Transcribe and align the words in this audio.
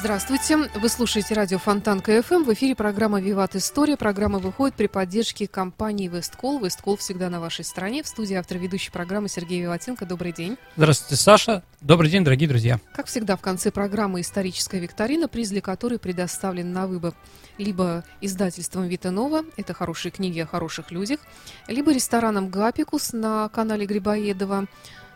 Здравствуйте. 0.00 0.56
Вы 0.56 0.88
слушаете 0.88 1.34
радио 1.34 1.58
Фонтанка 1.58 2.00
FM. 2.00 2.44
В 2.44 2.54
эфире 2.54 2.74
программа 2.74 3.20
«Виват 3.20 3.54
История». 3.54 3.98
Программа 3.98 4.38
выходит 4.38 4.74
при 4.74 4.86
поддержке 4.86 5.46
компании 5.46 6.08
«Весткол». 6.08 6.58
«Весткол» 6.58 6.96
всегда 6.96 7.28
на 7.28 7.38
вашей 7.38 7.66
стороне. 7.66 8.02
В 8.02 8.06
студии 8.06 8.34
автор 8.34 8.56
ведущей 8.56 8.90
программы 8.90 9.28
Сергей 9.28 9.60
Виватенко. 9.60 10.06
Добрый 10.06 10.32
день. 10.32 10.56
Здравствуйте, 10.74 11.22
Саша. 11.22 11.62
Добрый 11.82 12.08
день, 12.08 12.24
дорогие 12.24 12.48
друзья. 12.48 12.80
Как 12.94 13.08
всегда, 13.08 13.36
в 13.36 13.42
конце 13.42 13.70
программы 13.70 14.22
«Историческая 14.22 14.80
викторина», 14.80 15.28
приз 15.28 15.50
для 15.50 15.60
которой 15.60 15.98
предоставлен 15.98 16.72
на 16.72 16.86
выбор 16.86 17.12
либо 17.58 18.02
издательством 18.22 18.88
Витанова, 18.88 19.42
это 19.58 19.74
хорошие 19.74 20.12
книги 20.12 20.38
о 20.40 20.46
хороших 20.46 20.90
людях, 20.92 21.20
либо 21.68 21.92
рестораном 21.92 22.48
«Гапикус» 22.48 23.12
на 23.12 23.50
канале 23.50 23.84
Грибоедова, 23.84 24.64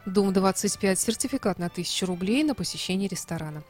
дом 0.05 0.35
25, 0.35 1.01
сертификат 1.01 1.59
на 1.59 1.67
1000 1.69 2.05
рублей 2.05 2.45
на 2.45 2.55
посещение 2.55 3.09
ресторана. 3.09 3.63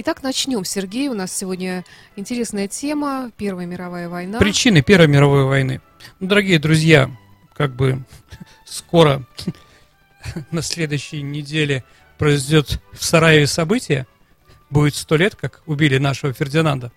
Итак, 0.00 0.22
начнем. 0.22 0.64
Сергей, 0.64 1.08
у 1.08 1.14
нас 1.14 1.36
сегодня 1.36 1.84
интересная 2.14 2.68
тема. 2.68 3.32
Первая 3.36 3.66
мировая 3.66 4.08
война. 4.08 4.38
Причины 4.38 4.80
Первой 4.80 5.08
мировой 5.08 5.42
войны. 5.42 5.80
Ну, 6.20 6.28
дорогие 6.28 6.60
друзья, 6.60 7.10
как 7.52 7.74
бы 7.74 8.04
скоро 8.64 9.26
на 10.52 10.62
следующей 10.62 11.22
неделе 11.22 11.82
произойдет 12.16 12.80
в 12.92 13.04
Сараеве 13.04 13.48
событие. 13.48 14.06
Будет 14.70 14.94
сто 14.94 15.16
лет, 15.16 15.34
как 15.34 15.62
убили 15.66 15.98
нашего 15.98 16.32
Фердинанда. 16.32 16.92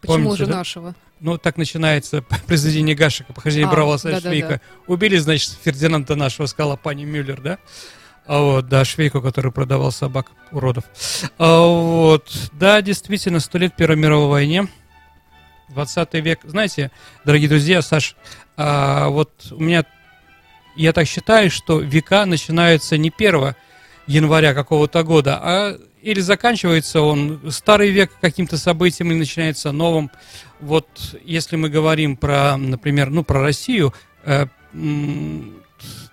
Почему 0.00 0.16
Помните, 0.16 0.38
же 0.38 0.46
да? 0.46 0.56
нашего? 0.56 0.96
Ну, 1.20 1.38
так 1.38 1.56
начинается 1.56 2.22
произведение 2.48 2.96
Гашика, 2.96 3.32
похождение 3.32 3.68
А, 3.68 3.70
Бравла 3.70 3.96
да-да-да. 4.02 4.30
Швейка. 4.30 4.60
Убили, 4.88 5.18
значит, 5.18 5.56
Фердинанда 5.62 6.16
нашего, 6.16 6.46
сказала 6.46 6.74
пани 6.74 7.04
Мюллер, 7.04 7.40
да? 7.40 7.58
А 8.26 8.40
вот, 8.40 8.68
да, 8.68 8.84
Швейку, 8.84 9.20
который 9.20 9.52
продавал 9.52 9.92
собак 9.92 10.32
уродов. 10.50 10.84
А 11.38 11.60
вот, 11.60 12.30
да, 12.52 12.80
действительно, 12.80 13.40
сто 13.40 13.58
лет 13.58 13.76
Первой 13.76 13.96
мировой 13.96 14.28
войне. 14.28 14.66
20 15.68 16.14
век. 16.14 16.40
Знаете, 16.44 16.90
дорогие 17.24 17.48
друзья, 17.48 17.82
Саш, 17.82 18.16
а, 18.56 19.08
вот 19.08 19.30
у 19.50 19.62
меня, 19.62 19.84
я 20.76 20.92
так 20.92 21.06
считаю, 21.06 21.50
что 21.50 21.80
века 21.80 22.24
начинаются 22.26 22.96
не 22.96 23.10
1 23.10 23.54
января 24.06 24.54
какого-то 24.54 25.02
года, 25.02 25.38
а 25.42 25.78
или 26.02 26.20
заканчивается 26.20 27.00
он 27.00 27.40
старый 27.50 27.90
век 27.90 28.12
каким-то 28.20 28.58
событием 28.58 29.10
и 29.10 29.14
начинается 29.14 29.72
новым. 29.72 30.10
Вот 30.60 31.16
если 31.24 31.56
мы 31.56 31.70
говорим 31.70 32.16
про, 32.16 32.56
например, 32.58 33.10
ну, 33.10 33.24
про 33.24 33.40
Россию, 33.40 33.94
э, 34.24 34.46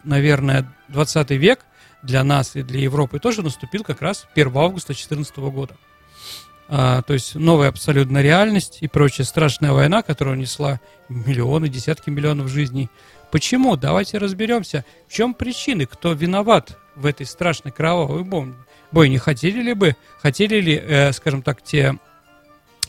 наверное, 0.04 0.74
20 0.88 1.32
век 1.32 1.60
для 2.04 2.24
нас 2.24 2.56
и 2.56 2.64
для 2.64 2.80
Европы 2.82 3.20
тоже 3.20 3.42
наступил 3.42 3.84
как 3.84 4.02
раз 4.02 4.28
1 4.34 4.48
августа 4.56 4.94
2014 4.94 5.38
года. 5.38 5.76
А, 6.74 7.02
то 7.02 7.14
есть 7.14 7.36
новая 7.36 7.68
абсолютно 7.68 8.22
реальность 8.22 8.78
и 8.82 8.88
прочая 8.88 9.26
страшная 9.26 9.74
война, 9.74 10.04
которая 10.04 10.36
унесла 10.36 10.80
миллионы, 11.10 11.68
десятки 11.68 12.10
миллионов 12.10 12.48
жизней. 12.48 12.90
Почему? 13.30 13.76
Давайте 13.76 14.18
разберемся. 14.18 14.86
В 15.08 15.14
чем 15.14 15.34
причины, 15.34 15.86
кто 15.86 16.14
виноват 16.14 16.78
в 16.96 17.06
этой 17.06 17.26
страшной 17.26 17.74
кровавой 17.74 18.24
бом- 18.24 18.56
бойне? 18.92 19.20
Хотели 19.20 19.62
ли 19.62 19.74
бы, 19.74 19.96
хотели 20.22 20.62
ли, 20.62 20.76
э, 20.76 21.12
скажем 21.12 21.42
так, 21.42 21.62
те 21.62 21.98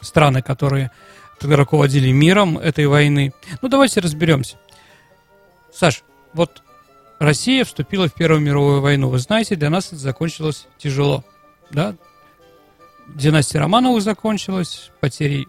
страны, 0.01 0.43
которые 0.43 0.93
тогда 1.41 1.57
руководили 1.57 2.13
миром 2.13 2.59
этой 2.59 2.87
войны? 2.87 3.33
Ну, 3.63 3.69
давайте 3.69 4.01
разберемся. 4.01 4.59
Саш, 5.73 6.05
вот 6.35 6.63
Россия 7.23 7.65
вступила 7.65 8.09
в 8.09 8.15
Первую 8.15 8.41
мировую 8.41 8.81
войну. 8.81 9.09
Вы 9.09 9.21
знаете, 9.21 9.55
для 9.55 9.71
нас 9.71 9.87
это 9.89 9.97
закончилось 9.97 10.67
тяжело. 10.77 11.25
Да? 11.71 11.95
Династия 13.15 13.61
Романовых 13.61 14.03
закончилась, 14.03 14.91
потерей 15.01 15.47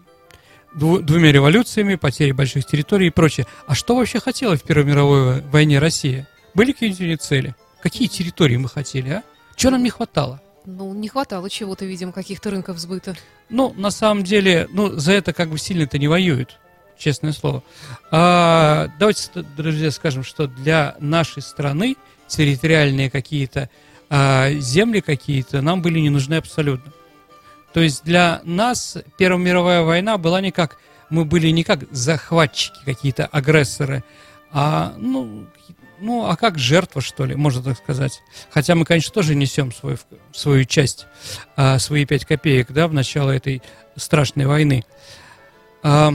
дву- 0.72 1.00
двумя 1.00 1.32
революциями, 1.32 1.96
потерей 1.96 2.30
больших 2.30 2.64
территорий 2.64 3.08
и 3.08 3.10
прочее. 3.10 3.48
А 3.66 3.74
что 3.74 3.96
вообще 3.96 4.20
хотела 4.20 4.56
в 4.56 4.62
Первой 4.62 4.84
мировой 4.84 5.40
войне 5.40 5.80
Россия? 5.80 6.28
Были 6.54 6.70
какие-нибудь 6.70 7.00
у 7.00 7.04
нее 7.04 7.16
цели? 7.16 7.56
Какие 7.82 8.06
территории 8.06 8.56
мы 8.56 8.68
хотели, 8.68 9.10
а? 9.10 9.22
Чего 9.56 9.72
нам 9.72 9.82
не 9.82 9.90
хватало? 9.90 10.40
Ну, 10.66 10.94
не 10.94 11.08
хватало 11.08 11.50
чего-то, 11.50 11.84
видимо, 11.84 12.12
каких-то 12.12 12.50
рынков 12.50 12.78
сбыта. 12.78 13.16
Ну, 13.48 13.74
на 13.76 13.90
самом 13.90 14.22
деле, 14.22 14.68
ну, 14.70 14.92
за 14.92 15.10
это 15.10 15.32
как 15.32 15.50
бы 15.50 15.58
сильно-то 15.58 15.98
не 15.98 16.06
воюют, 16.06 16.60
честное 16.98 17.32
слово. 17.32 17.62
А, 18.10 18.88
давайте, 18.98 19.28
друзья, 19.56 19.90
скажем, 19.90 20.24
что 20.24 20.46
для 20.46 20.96
нашей 21.00 21.42
страны 21.42 21.96
территориальные 22.26 23.10
какие-то 23.10 23.68
а, 24.10 24.50
земли 24.52 25.00
какие-то 25.00 25.60
нам 25.60 25.82
были 25.82 25.98
не 25.98 26.10
нужны 26.10 26.34
абсолютно. 26.34 26.92
То 27.72 27.80
есть 27.80 28.04
для 28.04 28.40
нас 28.44 28.96
Первая 29.18 29.44
мировая 29.44 29.82
война 29.82 30.16
была 30.18 30.40
не 30.40 30.52
как, 30.52 30.78
мы 31.10 31.24
были 31.24 31.48
не 31.48 31.64
как 31.64 31.80
захватчики 31.90 32.78
какие-то, 32.84 33.26
агрессоры, 33.26 34.04
а, 34.52 34.94
ну, 34.96 35.46
ну, 36.00 36.26
а 36.26 36.36
как 36.36 36.58
жертва, 36.58 37.00
что 37.00 37.24
ли, 37.24 37.34
можно 37.34 37.62
так 37.62 37.78
сказать. 37.78 38.22
Хотя 38.50 38.74
мы, 38.74 38.84
конечно, 38.84 39.12
тоже 39.12 39.34
несем 39.34 39.72
свою, 39.72 39.98
свою 40.32 40.64
часть, 40.64 41.06
а, 41.56 41.78
свои 41.78 42.04
пять 42.04 42.24
копеек, 42.24 42.70
да, 42.70 42.86
в 42.86 42.94
начало 42.94 43.30
этой 43.30 43.62
страшной 43.96 44.46
войны. 44.46 44.84
А, 45.82 46.14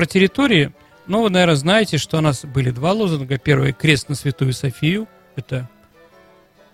про 0.00 0.06
территории, 0.06 0.72
ну, 1.06 1.24
вы, 1.24 1.28
наверное, 1.28 1.56
знаете, 1.56 1.98
что 1.98 2.16
у 2.16 2.20
нас 2.22 2.46
были 2.46 2.70
два 2.70 2.92
лозунга. 2.92 3.36
Первый– 3.36 3.72
крест 3.78 4.08
на 4.08 4.14
Святую 4.14 4.54
Софию. 4.54 5.06
Это 5.36 5.68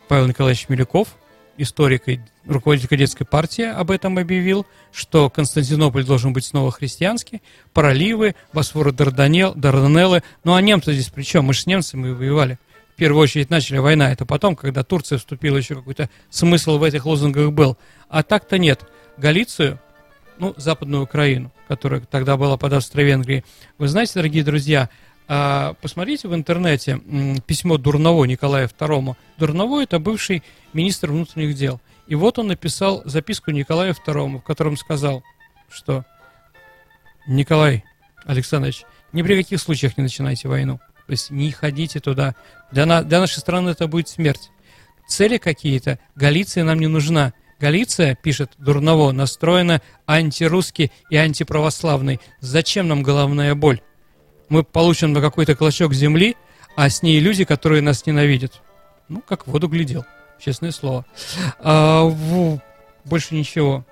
Павел 0.06 0.28
Николаевич 0.28 0.68
Милюков, 0.68 1.08
историк 1.56 2.08
и 2.08 2.20
руководитель 2.44 2.86
кадетской 2.86 3.26
партии, 3.26 3.64
об 3.64 3.90
этом 3.90 4.16
объявил, 4.16 4.64
что 4.92 5.28
Константинополь 5.28 6.04
должен 6.04 6.32
быть 6.32 6.44
снова 6.44 6.70
христианский, 6.70 7.42
проливы, 7.72 8.36
Босфор 8.52 8.90
и 8.90 8.92
Дарданел, 8.92 9.54
Дарданеллы. 9.56 10.22
Ну 10.44 10.54
а 10.54 10.60
немцы 10.60 10.92
здесь 10.92 11.08
при 11.08 11.24
чем? 11.24 11.46
Мы 11.46 11.52
же 11.52 11.62
с 11.62 11.66
немцами 11.66 12.12
воевали. 12.12 12.60
В 12.94 12.96
первую 12.96 13.24
очередь 13.24 13.50
начали 13.50 13.78
война, 13.78 14.12
это 14.12 14.24
потом, 14.24 14.54
когда 14.54 14.84
Турция 14.84 15.18
вступила, 15.18 15.56
еще 15.56 15.74
какой-то 15.74 16.08
смысл 16.30 16.78
в 16.78 16.84
этих 16.84 17.06
лозунгах 17.06 17.50
был. 17.50 17.76
А 18.08 18.22
так-то 18.22 18.56
нет. 18.56 18.82
Галицию, 19.16 19.80
ну, 20.38 20.54
Западную 20.56 21.02
Украину, 21.04 21.52
которая 21.68 22.00
тогда 22.00 22.36
была 22.36 22.56
под 22.56 22.72
Австро-Венгрией. 22.74 23.44
Вы 23.78 23.88
знаете, 23.88 24.12
дорогие 24.14 24.44
друзья, 24.44 24.88
а, 25.28 25.74
посмотрите 25.80 26.28
в 26.28 26.34
интернете 26.34 27.00
письмо 27.46 27.78
Дурново 27.78 28.24
Николая 28.24 28.68
II. 28.68 29.16
Дурново– 29.38 29.82
это 29.84 29.98
бывший 29.98 30.42
министр 30.72 31.10
внутренних 31.10 31.54
дел. 31.56 31.80
И 32.06 32.14
вот 32.14 32.38
он 32.38 32.48
написал 32.48 33.02
записку 33.04 33.50
Николаю 33.50 33.94
II, 33.94 34.38
в 34.38 34.42
котором 34.42 34.76
сказал, 34.76 35.24
что 35.68 36.04
Николай 37.26 37.84
Александрович, 38.24 38.84
ни 39.12 39.22
при 39.22 39.36
каких 39.36 39.60
случаях 39.60 39.96
не 39.96 40.04
начинайте 40.04 40.48
войну. 40.48 40.78
То 41.06 41.12
есть 41.12 41.30
не 41.30 41.50
ходите 41.50 42.00
туда. 42.00 42.34
Для, 42.70 42.86
на- 42.86 43.02
для 43.02 43.20
нашей 43.20 43.38
страны 43.38 43.70
это 43.70 43.86
будет 43.88 44.08
смерть. 44.08 44.50
Цели 45.08 45.38
какие-то. 45.38 45.98
Галиция 46.16 46.64
нам 46.64 46.80
не 46.80 46.88
нужна. 46.88 47.32
Галиция, 47.58 48.14
пишет 48.14 48.52
Дурново, 48.58 49.12
настроена 49.12 49.80
антирусски 50.06 50.92
и 51.10 51.16
антиправославной. 51.16 52.20
Зачем 52.40 52.88
нам 52.88 53.02
головная 53.02 53.54
боль? 53.54 53.80
Мы 54.48 54.62
получим 54.62 55.12
на 55.12 55.20
какой-то 55.20 55.54
клочок 55.56 55.94
земли, 55.94 56.36
а 56.76 56.88
с 56.90 57.02
ней 57.02 57.18
люди, 57.18 57.44
которые 57.44 57.82
нас 57.82 58.04
ненавидят. 58.06 58.60
Ну, 59.08 59.22
как 59.26 59.46
в 59.46 59.50
воду 59.50 59.68
глядел, 59.68 60.04
честное 60.38 60.70
слово. 60.70 61.04
А, 61.60 62.04
в- 62.04 62.60
больше 63.04 63.34
ничего. 63.34 63.84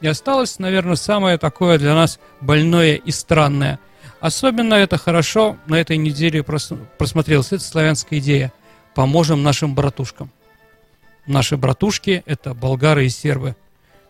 И 0.00 0.06
осталось, 0.06 0.58
наверное, 0.58 0.96
самое 0.96 1.36
такое 1.36 1.78
для 1.78 1.94
нас 1.94 2.18
больное 2.40 2.94
и 2.94 3.10
странное. 3.10 3.78
Особенно 4.20 4.74
это 4.74 4.96
хорошо 4.96 5.56
на 5.66 5.74
этой 5.76 5.96
неделе 5.98 6.40
прос- 6.40 6.78
просмотрелась 6.98 7.52
эта 7.52 7.62
славянская 7.62 8.18
идея. 8.18 8.52
Поможем 8.94 9.42
нашим 9.42 9.74
братушкам. 9.74 10.30
Наши 11.30 11.56
братушки– 11.56 12.24
это 12.26 12.54
болгары 12.54 13.06
и 13.06 13.08
сербы, 13.08 13.54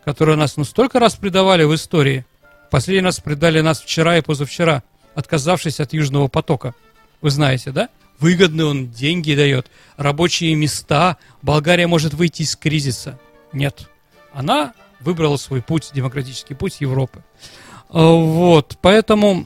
которые 0.03 0.37
нас 0.37 0.57
ну 0.57 0.63
столько 0.63 0.97
раз 0.97 1.13
предавали 1.13 1.63
в 1.63 1.75
истории. 1.75 2.25
Последний 2.71 3.05
раз 3.05 3.19
предали 3.19 3.61
нас 3.61 3.79
вчера 3.79 4.17
и 4.17 4.21
позавчера, 4.21 4.81
отказавшись 5.13 5.79
от 5.79 5.93
Южного 5.93 6.29
потока. 6.29 6.73
Вы 7.21 7.29
знаете, 7.29 7.69
да? 7.69 7.89
Выгодный 8.17 8.65
он, 8.65 8.89
деньги 8.89 9.35
дает, 9.35 9.67
рабочие 9.97 10.55
места. 10.55 11.17
Болгария 11.43 11.85
может 11.85 12.15
выйти 12.15 12.41
из 12.41 12.55
кризиса. 12.55 13.19
Нет. 13.53 13.87
Она 14.33 14.73
выбрала 14.99 15.37
свой 15.37 15.61
путь, 15.61 15.91
демократический 15.93 16.55
путь 16.55 16.77
Европы. 16.79 17.23
А, 17.89 18.03
Вот, 18.03 18.79
поэтому 18.81 19.45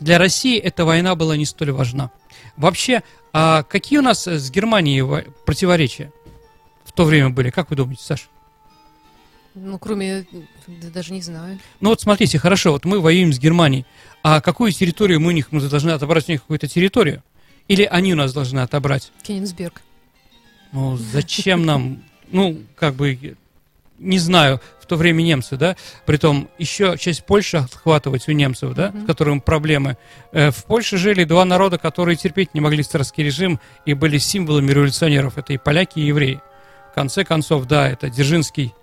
для 0.00 0.18
России 0.18 0.58
эта 0.58 0.84
война 0.84 1.14
была 1.14 1.36
не 1.36 1.46
столь 1.46 1.70
важна. 1.70 2.10
Вообще, 2.56 3.04
а 3.32 3.62
какие 3.62 4.00
у 4.00 4.02
нас 4.02 4.26
с 4.26 4.50
Германией 4.50 5.02
во- 5.02 5.22
противоречия 5.46 6.10
в 6.92 6.96
то 6.96 7.04
время 7.04 7.30
были? 7.30 7.50
Как 7.50 7.70
вы 7.70 7.76
думаете, 7.76 8.02
Саша? 8.02 8.24
Ну, 9.54 9.78
кроме, 9.78 10.24
да, 10.66 10.88
даже 10.90 11.12
не 11.12 11.20
знаю. 11.20 11.58
Ну 11.80 11.90
вот 11.90 12.00
смотрите, 12.00 12.38
хорошо, 12.38 12.72
вот 12.72 12.84
мы 12.86 13.00
воюем 13.00 13.32
с 13.32 13.38
Германией, 13.38 13.84
а 14.22 14.40
какую 14.40 14.72
территорию 14.72 15.20
мы 15.20 15.28
у 15.28 15.30
них, 15.32 15.52
мы 15.52 15.60
должны 15.60 15.90
отобрать 15.90 16.28
у 16.28 16.32
них 16.32 16.40
какую-то 16.42 16.68
территорию? 16.68 17.22
Или 17.68 17.84
они 17.84 18.12
у 18.14 18.16
нас 18.16 18.32
должны 18.32 18.60
отобрать? 18.60 19.12
Кенигсберг. 19.22 19.82
Ну, 20.72 20.96
зачем 20.96 21.66
нам, 21.66 22.02
ну, 22.30 22.62
как 22.76 22.94
бы, 22.94 23.36
не 23.98 24.18
знаю, 24.18 24.60
в 24.80 24.86
то 24.86 24.96
время 24.96 25.20
немцы, 25.22 25.56
да, 25.58 25.76
притом 26.06 26.48
еще 26.58 26.96
часть 26.98 27.24
Польши 27.26 27.58
отхватывать 27.58 28.26
у 28.28 28.32
немцев, 28.32 28.74
да, 28.74 28.88
Мгм. 28.90 29.02
с 29.02 29.06
которым 29.06 29.40
проблемы. 29.42 29.96
Э, 30.32 30.50
В 30.50 30.64
Польше 30.64 30.96
жили 30.96 31.24
два 31.24 31.44
народа, 31.44 31.76
которые 31.76 32.16
терпеть 32.16 32.54
не 32.54 32.60
могли 32.62 32.82
царский 32.82 33.22
режим 33.22 33.60
и 33.84 33.92
были 33.94 34.16
символами 34.16 34.72
революционеров. 34.72 35.36
Это 35.36 35.52
и 35.52 35.58
поляки, 35.58 35.98
и 35.98 36.06
евреи. 36.06 36.40
В 36.92 36.94
конце 36.94 37.24
концов, 37.24 37.64
да, 37.64 37.88
это 37.88 38.10
Дзержинский, 38.10 38.74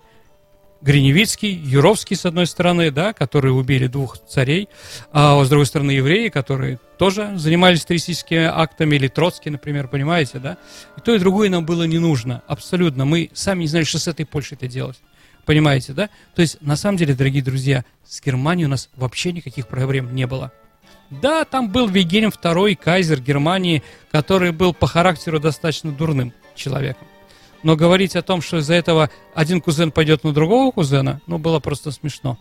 Гриневицкий, 0.80 1.52
Юровский, 1.52 2.16
с 2.16 2.26
одной 2.26 2.48
стороны, 2.48 2.90
да, 2.90 3.12
которые 3.12 3.52
убили 3.52 3.86
двух 3.86 4.18
царей, 4.26 4.68
а 5.12 5.40
с 5.44 5.48
другой 5.48 5.66
стороны 5.66 5.92
евреи, 5.92 6.28
которые 6.28 6.80
тоже 6.98 7.38
занимались 7.38 7.84
террористическими 7.84 8.46
актами, 8.46 8.96
или 8.96 9.06
Троцкий, 9.06 9.50
например, 9.50 9.86
понимаете, 9.86 10.40
да? 10.40 10.56
И 10.98 11.00
то, 11.02 11.14
и 11.14 11.20
другое 11.20 11.50
нам 11.50 11.64
было 11.64 11.84
не 11.84 12.00
нужно, 12.00 12.42
абсолютно. 12.48 13.04
Мы 13.04 13.30
сами 13.32 13.60
не 13.60 13.68
знали, 13.68 13.84
что 13.84 14.00
с 14.00 14.08
этой 14.08 14.26
Польшей 14.26 14.56
это 14.56 14.66
делать. 14.66 14.98
Понимаете, 15.46 15.92
да? 15.92 16.10
То 16.34 16.42
есть, 16.42 16.60
на 16.60 16.74
самом 16.74 16.98
деле, 16.98 17.14
дорогие 17.14 17.44
друзья, 17.44 17.84
с 18.04 18.20
Германией 18.20 18.66
у 18.66 18.70
нас 18.70 18.88
вообще 18.96 19.30
никаких 19.30 19.68
проблем 19.68 20.16
не 20.16 20.26
было. 20.26 20.50
Да, 21.10 21.44
там 21.44 21.70
был 21.70 21.86
Вильгельм 21.86 22.30
II, 22.30 22.74
кайзер 22.74 23.20
Германии, 23.20 23.84
который 24.10 24.50
был 24.50 24.74
по 24.74 24.88
характеру 24.88 25.38
достаточно 25.38 25.92
дурным 25.92 26.32
человеком. 26.56 27.06
Но 27.62 27.76
говорить 27.76 28.16
о 28.16 28.22
том, 28.22 28.40
что 28.40 28.58
из-за 28.58 28.74
этого 28.74 29.10
один 29.34 29.60
кузен 29.60 29.92
пойдет 29.92 30.24
на 30.24 30.32
другого 30.32 30.70
кузена, 30.70 31.20
ну, 31.26 31.38
было 31.38 31.60
просто 31.60 31.90
смешно. 31.90 32.38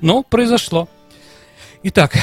Но 0.00 0.22
произошло. 0.22 0.88
Итак, 1.82 2.16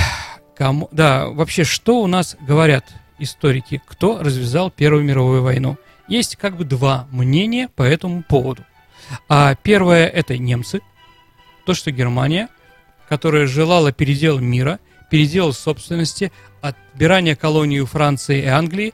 кому, 0.55 0.89
да, 0.91 1.27
вообще, 1.27 1.63
что 1.63 2.01
у 2.01 2.07
нас 2.07 2.35
говорят 2.41 2.85
историки, 3.17 3.81
кто 3.85 4.21
развязал 4.21 4.69
Первую 4.69 5.03
мировую 5.03 5.41
войну? 5.41 5.77
Есть 6.07 6.35
как 6.35 6.55
бы 6.57 6.65
два 6.65 7.07
мнения 7.11 7.69
по 7.75 7.83
этому 7.83 8.23
поводу. 8.23 8.63
А 9.27 9.55
первое 9.55 10.07
это 10.07 10.37
немцы, 10.37 10.81
то, 11.65 11.73
что 11.73 11.91
Германия, 11.91 12.49
которая 13.09 13.47
желала 13.47 13.91
передела 13.91 14.39
мира, 14.39 14.79
передела 15.09 15.51
собственности, 15.51 16.31
отбирания 16.61 17.35
колонии 17.35 17.79
у 17.79 17.85
Франции 17.85 18.41
и 18.43 18.47
Англии, 18.47 18.93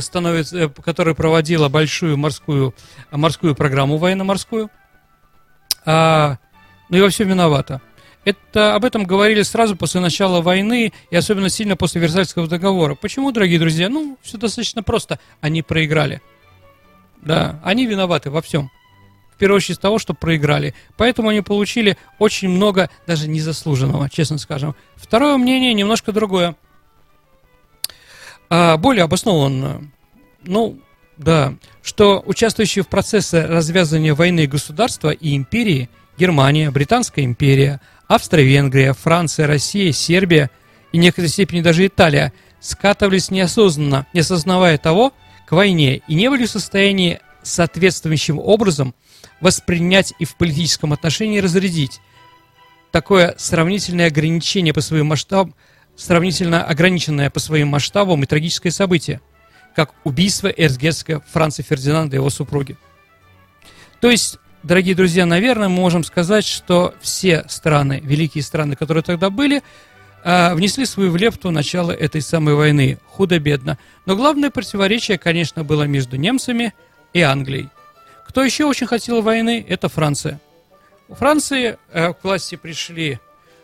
становится, 0.00 0.58
э, 0.58 0.68
которая 0.68 1.14
проводила 1.14 1.68
большую 1.68 2.16
морскую, 2.16 2.74
морскую 3.10 3.54
программу 3.54 3.96
военно-морскую, 3.96 4.70
а, 5.84 6.38
ну 6.88 6.98
и 6.98 7.00
во 7.00 7.08
всем 7.08 7.28
виновата. 7.28 7.80
Это, 8.24 8.74
об 8.74 8.84
этом 8.84 9.04
говорили 9.04 9.42
сразу 9.42 9.76
после 9.76 10.00
начала 10.00 10.42
войны 10.42 10.92
и 11.10 11.16
особенно 11.16 11.48
сильно 11.48 11.76
после 11.76 12.00
Версальского 12.02 12.46
договора. 12.46 12.94
Почему, 12.94 13.32
дорогие 13.32 13.58
друзья? 13.58 13.88
Ну, 13.88 14.18
все 14.20 14.36
достаточно 14.36 14.82
просто. 14.82 15.18
Они 15.40 15.62
проиграли. 15.62 16.20
Да, 17.22 17.60
они 17.64 17.86
виноваты 17.86 18.30
во 18.30 18.42
всем. 18.42 18.70
В 19.34 19.38
первую 19.38 19.56
очередь 19.56 19.80
того, 19.80 19.98
что 19.98 20.12
проиграли. 20.12 20.74
Поэтому 20.98 21.30
они 21.30 21.40
получили 21.40 21.96
очень 22.18 22.50
много 22.50 22.90
даже 23.06 23.26
незаслуженного, 23.26 24.10
честно 24.10 24.36
скажем. 24.36 24.74
Второе 24.96 25.38
мнение 25.38 25.72
немножко 25.72 26.12
другое. 26.12 26.56
А, 28.50 28.76
более 28.76 29.04
обоснованно. 29.04 29.90
Ну, 30.42 30.80
да, 31.16 31.54
что 31.82 32.22
участвующие 32.26 32.82
в 32.82 32.88
процессе 32.88 33.46
развязывания 33.46 34.14
войны 34.14 34.46
государства 34.46 35.10
и 35.10 35.36
империи 35.36 35.88
Германия, 36.18 36.70
Британская 36.70 37.24
империя, 37.24 37.80
Австро-Венгрия, 38.08 38.92
Франция, 38.92 39.46
Россия, 39.46 39.92
Сербия 39.92 40.50
и 40.92 40.98
в 40.98 41.00
некоторой 41.00 41.28
степени 41.28 41.60
даже 41.60 41.86
Италия 41.86 42.32
скатывались 42.58 43.30
неосознанно, 43.30 44.06
не 44.12 44.20
осознавая 44.20 44.76
того, 44.78 45.12
к 45.46 45.52
войне 45.52 46.02
и 46.08 46.14
не 46.14 46.28
были 46.28 46.46
в 46.46 46.50
состоянии 46.50 47.20
соответствующим 47.42 48.38
образом 48.38 48.94
воспринять 49.40 50.12
и 50.18 50.24
в 50.24 50.36
политическом 50.36 50.92
отношении 50.92 51.38
разрядить 51.38 52.00
такое 52.90 53.34
сравнительное 53.38 54.08
ограничение 54.08 54.74
по 54.74 54.80
своим 54.80 55.06
масштабам, 55.06 55.54
сравнительно 56.00 56.64
ограниченное 56.64 57.28
по 57.30 57.40
своим 57.40 57.68
масштабам 57.68 58.22
и 58.22 58.26
трагическое 58.26 58.72
событие, 58.72 59.20
как 59.76 59.92
убийство 60.04 60.48
эрцгерцога 60.48 61.22
Франца 61.30 61.62
Фердинанда 61.62 62.16
и 62.16 62.18
его 62.18 62.30
супруги. 62.30 62.76
То 64.00 64.10
есть, 64.10 64.38
дорогие 64.62 64.94
друзья, 64.94 65.26
наверное, 65.26 65.68
мы 65.68 65.76
можем 65.76 66.02
сказать, 66.02 66.46
что 66.46 66.94
все 67.00 67.44
страны, 67.48 68.00
великие 68.02 68.42
страны, 68.42 68.76
которые 68.76 69.02
тогда 69.02 69.28
были, 69.28 69.62
а, 70.24 70.54
внесли 70.54 70.86
свою 70.86 71.10
влепту 71.10 71.48
в 71.48 71.52
начало 71.52 71.92
этой 71.92 72.22
самой 72.22 72.54
войны, 72.54 72.98
худо-бедно. 73.06 73.78
Но 74.06 74.16
главное 74.16 74.50
противоречие, 74.50 75.18
конечно, 75.18 75.64
было 75.64 75.82
между 75.82 76.16
немцами 76.16 76.72
и 77.12 77.20
Англией. 77.20 77.68
Кто 78.26 78.42
еще 78.42 78.64
очень 78.64 78.86
хотел 78.86 79.20
войны, 79.20 79.64
это 79.68 79.90
Франция. 79.90 80.40
У 81.08 81.14
Франции 81.14 81.76
э, 81.92 82.14
к 82.14 82.24
власти 82.24 82.54
пришли 82.54 83.18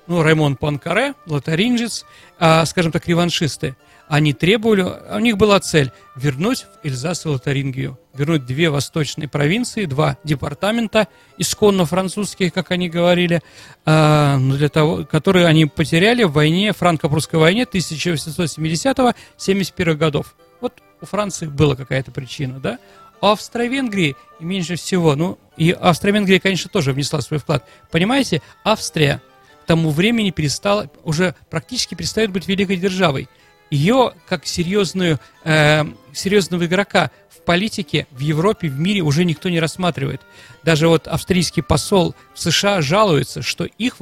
ну, 0.06 0.23
Раймон 0.23 0.56
Пуанкаре, 0.56 1.14
лотарингец, 1.26 2.05
а, 2.38 2.64
скажем 2.64 2.93
так, 2.93 3.08
реваншисты. 3.08 3.75
Они 4.08 4.32
требовали, 4.32 4.82
у 4.82 5.19
них 5.19 5.37
была 5.37 5.58
цель 5.58 5.91
вернуть 6.14 6.61
в 6.61 6.87
Эльзас 6.87 7.26
и 7.26 7.29
Лотарингию, 7.29 7.99
вернуть 8.14 8.47
две 8.47 8.70
восточные 8.70 9.29
провинции, 9.29 9.85
два 9.85 10.17
департамента, 10.23 11.08
исконно 11.38 11.87
французские, 11.87 12.53
как 12.53 12.70
они 12.70 12.88
говорили, 12.88 13.43
а, 13.85 14.38
ну, 14.38 14.56
для 14.56 14.69
того, 14.69 15.05
которые 15.05 15.47
они 15.47 15.67
потеряли 15.67 16.23
в 16.23 16.31
войне, 16.32 16.73
франко-прусской 16.73 17.41
войне 17.41 17.64
1870-71 17.64 19.97
годов. 19.97 20.37
Вот 20.61 20.75
у 21.00 21.06
Франции 21.06 21.47
была 21.47 21.75
какая-то 21.75 22.12
причина, 22.12 22.61
да? 22.61 22.79
У 23.20 23.26
Австро-Венгрии 23.26 24.14
меньше 24.38 24.76
всего, 24.76 25.17
ну, 25.17 25.37
и 25.56 25.73
Австро-Венгрия, 25.73 26.38
конечно, 26.38 26.70
тоже 26.70 26.93
внесла 26.93 27.20
свой 27.23 27.41
вклад. 27.41 27.64
Понимаете, 27.91 28.41
Австрия 28.62 29.20
тому 29.67 29.91
времени 29.91 30.31
перестала, 30.31 30.91
уже 31.05 31.35
практически 31.51 31.95
перестает 31.95 32.31
быть 32.31 32.49
великой 32.49 32.77
державой. 32.77 33.29
Ее, 33.71 34.13
как 34.29 34.47
серьезную, 34.47 35.19
э, 35.45 35.85
серьезного 36.13 36.67
игрока 36.67 37.11
в 37.29 37.43
политике, 37.43 38.06
в 38.13 38.20
Европе, 38.20 38.69
в 38.69 38.79
мире 38.79 39.01
уже 39.01 39.25
никто 39.25 39.49
не 39.49 39.61
рассматривает. 39.61 40.23
Даже 40.63 40.89
вот 40.89 41.08
австрийский 41.08 41.63
посол 41.63 42.15
в 42.35 42.41
США 42.41 42.81
жалуется, 42.81 43.43
что 43.43 43.65
их 43.65 43.96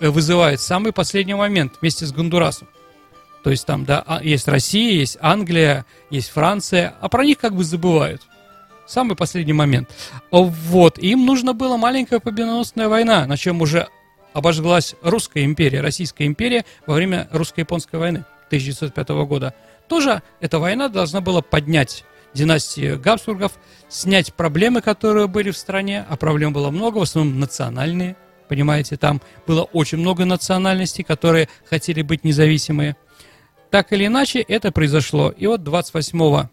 э, 0.00 0.08
вызывают 0.08 0.60
в 0.60 0.64
самый 0.64 0.92
последний 0.92 1.34
момент 1.34 1.74
вместе 1.80 2.06
с 2.06 2.12
Гондурасом. 2.12 2.68
То 3.42 3.50
есть 3.50 3.66
там, 3.66 3.84
да, 3.84 4.02
а- 4.06 4.22
есть 4.22 4.46
Россия, 4.48 4.92
есть 4.92 5.16
Англия, 5.20 5.84
есть 6.10 6.30
Франция, 6.30 6.94
а 7.00 7.08
про 7.08 7.24
них 7.24 7.38
как 7.38 7.54
бы 7.54 7.64
забывают. 7.64 8.22
Самый 8.86 9.16
последний 9.16 9.52
момент. 9.52 9.90
Вот, 10.30 10.98
им 10.98 11.26
нужно 11.26 11.52
была 11.52 11.76
маленькая 11.76 12.20
победоносная 12.20 12.88
война, 12.88 13.26
на 13.26 13.36
чем 13.36 13.60
уже 13.60 13.88
обожглась 14.32 14.94
Русская 15.02 15.44
империя, 15.44 15.80
Российская 15.80 16.26
империя 16.26 16.64
во 16.86 16.94
время 16.94 17.28
русско-японской 17.30 17.96
войны 17.96 18.24
1905 18.46 19.08
года. 19.26 19.54
Тоже 19.88 20.22
эта 20.40 20.58
война 20.58 20.88
должна 20.88 21.20
была 21.20 21.42
поднять 21.42 22.04
династию 22.34 23.00
Габсбургов, 23.00 23.52
снять 23.88 24.34
проблемы, 24.34 24.80
которые 24.80 25.28
были 25.28 25.50
в 25.50 25.56
стране, 25.56 26.04
а 26.08 26.16
проблем 26.16 26.52
было 26.52 26.70
много, 26.70 26.98
в 26.98 27.02
основном 27.02 27.40
национальные, 27.40 28.16
понимаете, 28.48 28.96
там 28.96 29.20
было 29.46 29.62
очень 29.62 29.98
много 29.98 30.24
национальностей, 30.24 31.04
которые 31.04 31.48
хотели 31.68 32.02
быть 32.02 32.24
независимые. 32.24 32.96
Так 33.70 33.92
или 33.92 34.06
иначе, 34.06 34.40
это 34.40 34.72
произошло. 34.72 35.30
И 35.30 35.46
вот 35.46 35.62
28 35.62 36.48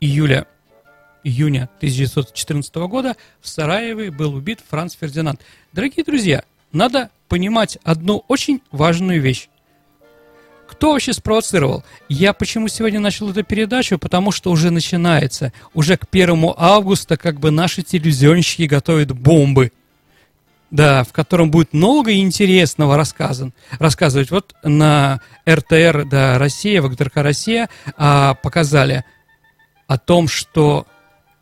июля 0.00 0.46
июня 1.24 1.68
1914 1.78 2.74
года 2.88 3.16
в 3.40 3.48
Сараеве 3.48 4.10
был 4.10 4.34
убит 4.34 4.60
Франц 4.68 4.96
Фердинанд. 4.98 5.40
Дорогие 5.72 6.04
друзья, 6.04 6.44
надо 6.72 7.10
понимать 7.28 7.78
одну 7.84 8.24
очень 8.28 8.60
важную 8.70 9.20
вещь. 9.20 9.48
Кто 10.70 10.92
вообще 10.92 11.12
спровоцировал? 11.12 11.84
Я 12.08 12.32
почему 12.32 12.68
сегодня 12.68 13.00
начал 13.00 13.28
эту 13.30 13.42
передачу? 13.42 13.98
Потому 13.98 14.30
что 14.30 14.52
уже 14.52 14.70
начинается. 14.70 15.52
Уже 15.74 15.96
к 15.96 16.06
1 16.10 16.54
августа 16.56 17.16
как 17.16 17.40
бы 17.40 17.50
наши 17.50 17.82
телевизионщики 17.82 18.62
готовят 18.62 19.10
бомбы. 19.10 19.72
Да, 20.70 21.02
в 21.02 21.12
котором 21.12 21.50
будет 21.50 21.72
много 21.72 22.14
интересного 22.14 22.96
рассказан, 22.96 23.52
рассказывать. 23.80 24.30
Вот 24.30 24.54
на 24.62 25.20
РТР 25.48 26.04
да, 26.04 26.38
Россия, 26.38 26.80
ВГТРК 26.80 27.16
Россия 27.16 27.68
а, 27.96 28.34
показали 28.34 29.04
о 29.88 29.98
том, 29.98 30.28
что 30.28 30.86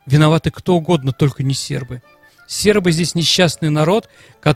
виноваты 0.09 0.51
кто 0.51 0.75
угодно, 0.75 1.13
только 1.13 1.43
не 1.43 1.55
сербы. 1.55 2.03
Сербы 2.47 2.93
здесь 2.93 3.15
несчастный 3.15 3.69
народ, 3.69 4.09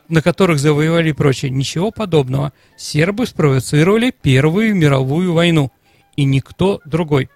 на 0.09 0.23
которых 0.23 0.59
завоевали 0.59 1.11
и 1.11 1.12
прочее. 1.12 1.50
Ничего 1.50 1.90
подобного. 1.90 2.52
Сербы 2.76 3.26
спровоцировали 3.26 4.11
Первую 4.23 4.75
мировую 4.75 5.35
войну. 5.35 5.71
и 6.16 6.25
никто 6.25 6.80
другой. 6.85 7.30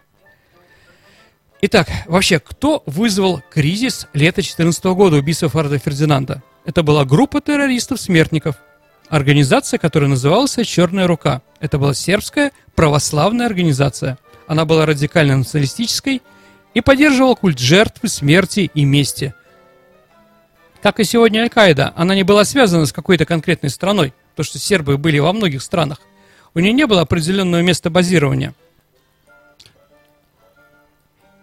Итак, 1.62 1.88
вообще, 2.06 2.38
кто 2.38 2.82
вызвал 2.85 3.42
кризис 3.50 4.06
лета 4.12 4.37
2014 4.37 4.85
года 4.85 5.16
убийства 5.16 5.49
Фарда 5.49 5.78
Фердинанда? 5.78 6.42
Это 6.66 6.82
была 6.82 7.06
группа 7.06 7.40
террористов-смертников, 7.40 8.56
организация, 9.08 9.78
которая 9.78 10.11
называлась 10.11 10.56
«Черная 10.64 11.06
рука». 11.06 11.40
Это 11.61 11.78
была 11.78 11.94
сербская 11.94 12.52
православная 12.75 13.46
организация. 13.46 14.18
Она 14.46 14.64
была 14.66 14.85
радикально 14.85 15.38
националистической 15.38 16.23
и 16.76 16.83
поддерживала 16.83 17.35
культ 17.35 17.59
жертвы, 17.59 18.11
смерти 18.11 18.71
и 18.75 18.85
мести. 18.85 19.33
Как 20.83 21.00
и 21.00 21.04
сегодня 21.04 21.40
Аль-Каида, 21.40 21.95
она 21.97 22.14
не 22.14 22.23
была 22.23 22.45
связана 22.45 22.85
с 22.85 22.92
какой-то 22.92 23.25
конкретной 23.25 23.71
страной, 23.71 24.12
то 24.35 24.42
что 24.42 24.59
сербы 24.59 24.99
были 24.99 25.18
во 25.18 25.33
многих 25.33 25.62
странах. 25.62 26.02
У 26.52 26.59
нее 26.59 26.75
не 26.75 26.87
было 26.87 27.00
определенного 27.00 27.62
места 27.62 27.88
базирования– 27.88 28.54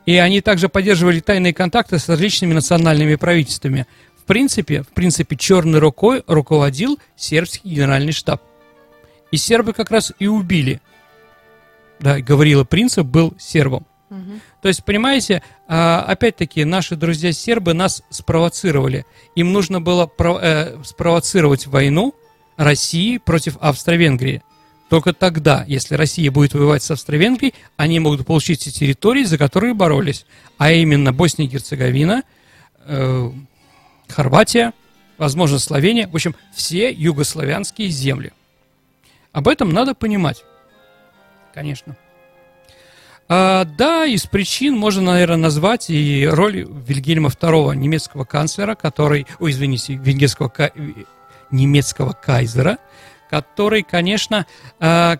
и 0.06 0.18
они 0.18 0.42
также 0.42 0.68
поддерживали 0.68 1.20
тайные 1.20 1.54
контакты 1.54 1.98
с 1.98 2.10
различными 2.10 2.54
национальными 2.54 3.16
правительствами. 3.16 3.88
В 4.20 4.26
принципе, 4.26 4.84
в 4.84 4.90
принципе, 4.90 5.38
черной 5.38 5.80
рукой 5.80 6.24
руководил 6.28 7.00
сербский 7.16 7.70
генеральный 7.70 8.12
штаб. 8.12 8.42
И 9.32 9.38
сербы 9.38 9.72
как 9.72 9.92
раз 9.92 10.12
и 10.20 10.28
убили. 10.28 10.82
Да, 12.02 12.20
Гаврила 12.20 12.66
Принцип 12.66 13.06
был 13.06 13.34
сербом. 13.40 13.86
То 14.62 14.68
есть, 14.68 14.84
понимаете, 14.84 15.44
а, 15.68 16.04
опять-таки, 16.08 16.66
наши 16.66 16.96
друзья-сербы 16.96 17.74
нас 17.74 18.04
спровоцировали. 18.10 19.06
Им 19.36 19.52
нужно 19.54 19.82
было 19.82 20.12
э, 20.18 20.82
спровоцировать 20.84 21.68
войну 21.68 22.14
России 22.58 23.18
против 23.18 23.58
Австро-Венгрии. 23.60 24.44
Только 24.90 25.14
тогда, 25.14 25.66
если 25.68 25.96
Россия 25.96 26.32
будет 26.32 26.54
воевать 26.54 26.84
с 26.84 26.92
Австро-Венгрией, 26.92 27.56
они 27.78 28.00
могут 28.00 28.26
получить 28.26 28.60
те 28.60 28.72
территории, 28.72 29.24
за 29.24 29.38
которые 29.38 29.74
боролись. 29.74 30.26
А 30.58 30.72
именно 30.72 31.12
Босния 31.12 31.46
и 31.46 31.50
Герцеговина, 31.50 32.24
э, 32.86 33.32
Хорватия, 34.08 34.74
возможно, 35.18 35.58
Словения. 35.58 36.08
В 36.08 36.16
общем, 36.16 36.36
все 36.54 36.92
югославянские 36.92 37.90
земли. 37.90 38.34
Об 39.32 39.48
этом 39.48 39.70
надо 39.70 39.96
понимать. 39.96 40.44
Конечно. 41.54 41.98
А, 43.30 43.66
да, 43.66 44.06
из 44.06 44.26
причин 44.26 44.78
можно, 44.78 45.14
наверное, 45.14 45.38
назвать 45.38 45.90
и 45.90 46.28
роль 46.30 46.68
Вильгельма 46.70 47.30
II, 47.30 47.76
немецкого 47.76 48.26
канцлера, 48.26 48.76
который, 48.76 49.26
ой, 49.40 49.52
извините, 49.52 49.96
венгерского, 49.96 50.52
немецкого 51.52 52.14
кайзера, 52.14 52.80
который, 53.30 53.84
конечно, 53.84 54.46
э, 54.80 55.18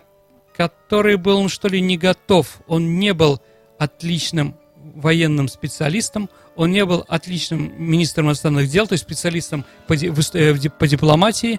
который 0.56 1.16
был, 1.16 1.42
ну, 1.42 1.48
что 1.48 1.68
ли, 1.68 1.80
не 1.80 1.96
готов. 1.96 2.60
Он 2.66 2.98
не 2.98 3.12
был 3.14 3.40
отличным 3.78 4.54
военным 4.94 5.48
специалистом, 5.48 6.28
он 6.56 6.70
не 6.70 6.84
был 6.84 7.04
отличным 7.08 7.72
министром 7.76 8.26
иностранных 8.26 8.68
дел, 8.68 8.86
то 8.86 8.92
есть 8.92 9.04
специалистом 9.04 9.64
по, 9.86 9.94
э, 9.94 10.70
по 10.78 10.86
дипломатии. 10.86 11.58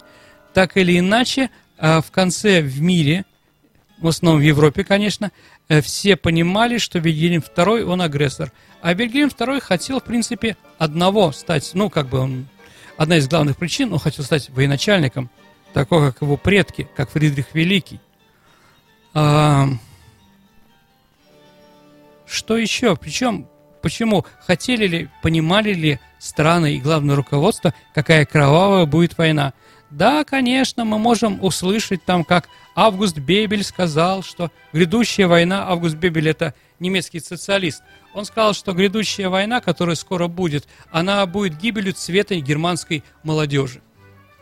Так 0.53 0.77
или 0.77 0.97
иначе, 0.99 1.49
э, 1.77 2.01
в 2.01 2.11
конце 2.11 2.61
в 2.61 2.81
мире, 2.81 3.25
в 3.99 4.07
основном 4.07 4.41
в 4.41 4.45
Европе, 4.45 4.83
конечно, 4.83 5.25
э, 5.25 5.29
все 5.81 6.15
понимали, 6.15 6.77
что 6.77 6.99
Вильгельм 6.99 7.41
II, 7.41 7.83
он 7.83 8.01
агрессор. 8.01 8.51
А 8.81 8.93
Вильгельм 8.93 9.29
II 9.29 9.59
хотел, 9.59 9.99
в 9.99 10.03
принципе, 10.03 10.57
одного 10.77 11.31
стать, 11.31 11.71
ну, 11.73 11.89
как 11.89 12.07
бы 12.07 12.19
он, 12.19 12.47
одна 12.97 13.17
из 13.17 13.27
главных 13.27 13.57
причин, 13.57 13.93
он 13.93 13.99
хотел 13.99 14.23
стать 14.23 14.49
военачальником– 14.49 15.29
такой, 15.75 16.09
как 16.09 16.21
его 16.21 16.37
предки, 16.37 16.87
как 16.95 17.11
Фридрих 17.11 17.47
Великий. 17.53 17.99
А, 19.13 19.67
что 22.25 22.55
еще? 22.55 22.95
Причем, 22.95 23.49
почему? 23.81 24.25
Хотели 24.47 24.87
ли, 24.87 25.09
понимали 25.21 25.73
ли 25.73 25.99
страны 26.17 26.75
и 26.75 26.79
главное 26.79 27.17
руководство, 27.17 27.73
какая 27.93 28.25
кровавая 28.25 28.85
будет 28.85 29.17
война? 29.17 29.51
Да, 29.95 30.25
конечно, 30.25 30.83
мы 30.83 30.99
можем 30.99 31.41
услышать 31.41 32.03
там, 32.03 32.25
как 32.25 32.49
Август 32.75 33.17
Бебель 33.17 33.63
сказал, 33.63 34.23
что 34.23 34.51
грядущая 34.73 35.25
война, 35.25 35.69
Август 35.69 35.95
Бебель 35.95 36.27
это 36.27 36.53
немецкий 36.81 37.21
социалист, 37.21 37.81
он 38.13 38.25
сказал, 38.25 38.53
что 38.53 38.73
грядущая 38.73 39.29
война, 39.29 39.61
которая 39.61 39.95
скоро 39.95 40.27
будет, 40.27 40.67
она 40.91 41.25
будет 41.25 41.57
гибелью 41.57 41.93
цвета 41.93 42.35
германской 42.35 43.05
молодежи. 43.23 43.81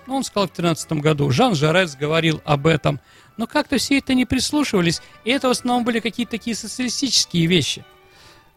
Ну, 0.07 0.15
он 0.15 0.24
сказал 0.24 0.48
в 0.48 0.55
2013 0.55 0.93
году. 0.93 1.29
Жан 1.29 1.53
Жарес 1.53 1.95
говорил 1.95 2.41
об 2.45 2.65
этом. 2.65 3.00
Но 3.38 3.45
как-то 3.45 3.77
все 3.77 4.00
это 4.00 4.15
не 4.15 4.25
прислушивались, 4.25 5.03
и 5.24 5.29
это 5.29 5.50
в 5.50 5.51
основном 5.51 5.83
были 5.83 6.00
какие-то 6.00 6.31
такие 6.31 6.55
социалистические 6.55 7.45
вещи. 7.45 7.86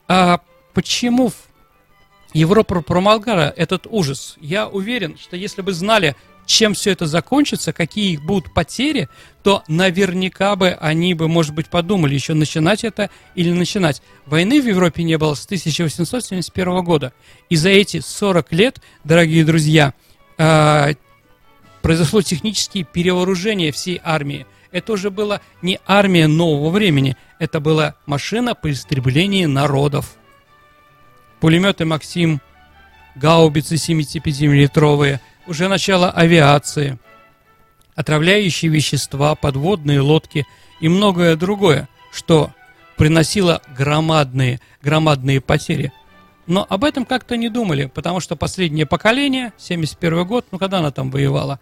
А 0.08 0.40
почему 0.72 1.30
Европа 2.32 2.80
промолгала 2.80 3.52
этот 3.54 3.86
ужас? 3.86 4.36
Я 4.40 4.66
уверен, 4.66 5.18
что 5.18 5.36
если 5.36 5.60
бы 5.60 5.74
знали, 5.74 6.16
чем 6.46 6.74
все 6.74 6.92
это 6.92 7.06
закончится, 7.06 7.72
какие 7.72 8.12
их 8.12 8.22
будут 8.22 8.54
потери, 8.54 9.08
то 9.42 9.62
наверняка 9.68 10.56
бы 10.56 10.70
они 10.70 11.12
бы, 11.14 11.28
может 11.28 11.54
быть, 11.54 11.68
подумали 11.68 12.14
еще 12.14 12.34
начинать 12.34 12.84
это 12.84 13.10
или 13.34 13.52
начинать. 13.52 14.00
Войны 14.24 14.62
в 14.62 14.66
Европе 14.66 15.02
не 15.02 15.18
было 15.18 15.34
с 15.34 15.44
1871 15.44 16.84
года. 16.84 17.12
И 17.50 17.56
за 17.56 17.70
эти 17.70 18.00
40 18.00 18.52
лет, 18.52 18.80
дорогие 19.04 19.44
друзья, 19.44 19.92
а, 20.38 20.90
произошло 21.82 22.22
технические 22.22 22.84
перевооружение 22.84 23.72
всей 23.72 24.00
армии. 24.02 24.46
Это 24.72 24.92
уже 24.92 25.10
была 25.10 25.40
не 25.62 25.80
армия 25.86 26.26
нового 26.26 26.70
времени, 26.70 27.16
это 27.38 27.60
была 27.60 27.94
машина 28.06 28.54
по 28.54 28.70
истреблению 28.70 29.48
народов. 29.48 30.14
Пулеметы 31.40 31.84
«Максим», 31.84 32.40
гаубицы 33.14 33.76
75-миллитровые, 33.76 35.20
уже 35.46 35.68
начало 35.68 36.10
авиации, 36.10 36.98
отравляющие 37.94 38.70
вещества, 38.70 39.34
подводные 39.34 40.00
лодки 40.00 40.46
и 40.80 40.88
многое 40.88 41.36
другое, 41.36 41.88
что 42.12 42.52
приносило 42.96 43.62
громадные, 43.76 44.60
громадные 44.82 45.40
потери– 45.40 45.92
но 46.46 46.64
об 46.68 46.84
этом 46.84 47.04
как-то 47.04 47.36
не 47.36 47.48
думали, 47.48 47.90
потому 47.92 48.20
что 48.20 48.36
последнее 48.36 48.86
поколение, 48.86 49.52
71 49.58 50.24
год, 50.26 50.46
ну 50.52 50.58
когда 50.58 50.78
она 50.78 50.92
там 50.92 51.10
воевала, 51.10 51.58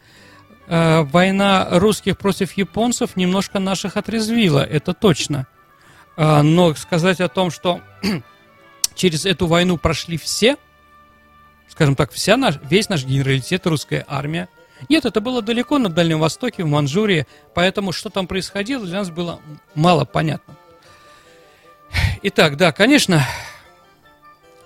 э, 0.66 1.02
война 1.02 1.66
русских 1.70 2.18
против 2.18 2.52
японцев 2.52 3.16
немножко 3.16 3.58
наших 3.58 3.96
отрезвила, 3.96 4.60
это 4.60 4.92
точно. 4.92 5.46
Э, 6.16 6.42
но 6.42 6.74
сказать 6.74 7.20
о 7.20 7.28
том, 7.28 7.50
что 7.50 7.80
через 8.94 9.24
эту 9.24 9.46
войну 9.46 9.78
прошли 9.78 10.18
все, 10.18 10.56
скажем 11.74 11.94
так, 11.94 12.12
вся 12.12 12.36
наш, 12.36 12.58
весь 12.68 12.88
наш 12.88 13.04
генералитет, 13.04 13.66
русская 13.66 14.04
армия, 14.08 14.48
нет, 14.88 15.04
это 15.04 15.20
было 15.20 15.42
далеко 15.42 15.78
на 15.78 15.88
Дальнем 15.88 16.18
Востоке, 16.18 16.64
в 16.64 16.66
Манчжурии, 16.66 17.26
поэтому 17.54 17.92
что 17.92 18.10
там 18.10 18.26
происходило, 18.26 18.84
для 18.84 18.98
нас 18.98 19.10
было 19.10 19.40
мало 19.74 20.04
понятно. 20.04 20.56
Итак, 22.22 22.56
да, 22.56 22.72
конечно, 22.72 23.24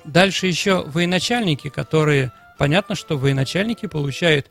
Дальше 0.08 0.46
еще 0.46 0.82
военачальники, 0.86 1.68
которые... 1.68 2.32
Понятно, 2.56 2.96
что 2.96 3.16
военачальники 3.16 3.86
получают 3.86 4.46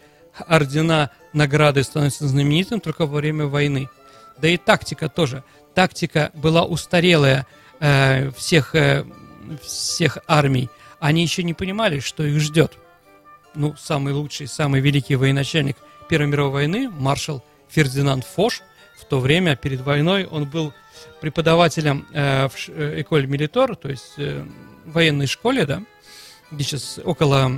ордена, 0.47 1.11
награды, 1.33 1.83
становятся 1.83 2.27
знаменитым 2.27 2.79
только 2.79 3.05
во 3.05 3.17
время 3.17 3.47
войны. 3.47 3.89
Да 4.37 4.47
и 4.47 4.55
тактика 4.55 5.09
тоже. 5.09 5.43
Тактика 5.73 6.31
была 6.33 6.63
устарелая 6.63 7.45
э, 7.81 8.31
всех, 8.31 8.75
э, 8.75 9.03
всех 9.61 10.19
армий. 10.27 10.69
Они 10.99 11.21
еще 11.21 11.43
не 11.43 11.53
понимали, 11.53 11.99
что 11.99 12.23
их 12.23 12.39
ждет. 12.39 12.77
Ну, 13.55 13.75
самый 13.77 14.13
лучший, 14.13 14.47
самый 14.47 14.81
великий 14.81 15.15
военачальник 15.15 15.77
Первой 16.09 16.27
мировой 16.27 16.51
войны, 16.51 16.89
маршал 16.89 17.43
Фердинанд 17.69 18.25
Фош, 18.25 18.61
в 18.99 19.05
то 19.05 19.19
время, 19.19 19.55
перед 19.55 19.81
войной, 19.81 20.25
он 20.25 20.45
был 20.45 20.73
преподавателем 21.21 22.07
э, 22.13 22.47
в 22.47 22.69
э, 22.69 23.01
Эколь 23.01 23.27
Милитор, 23.27 23.75
то 23.75 23.89
есть 23.89 24.13
э, 24.17 24.43
военной 24.85 25.27
школе, 25.27 25.65
да, 25.65 25.83
где 26.49 26.63
сейчас 26.63 26.99
около 27.03 27.51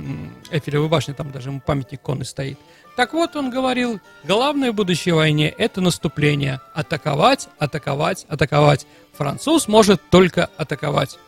Эфелевой 0.50 0.88
башни, 0.88 1.12
там 1.12 1.30
даже 1.30 1.50
памятник 1.64 2.02
конный 2.02 2.26
стоит. 2.26 2.58
Так 2.96 3.14
вот, 3.14 3.36
он 3.36 3.50
говорил, 3.50 4.00
главное 4.24 4.72
в 4.72 4.74
будущей 4.74 5.12
войне– 5.12 5.48
это 5.58 5.80
наступление. 5.80 6.60
Атаковать, 6.74 7.48
атаковать, 7.58 8.26
атаковать. 8.28 8.86
Француз 9.16 9.68
может 9.68 10.02
только 10.10 10.50
атаковать. 10.56 11.18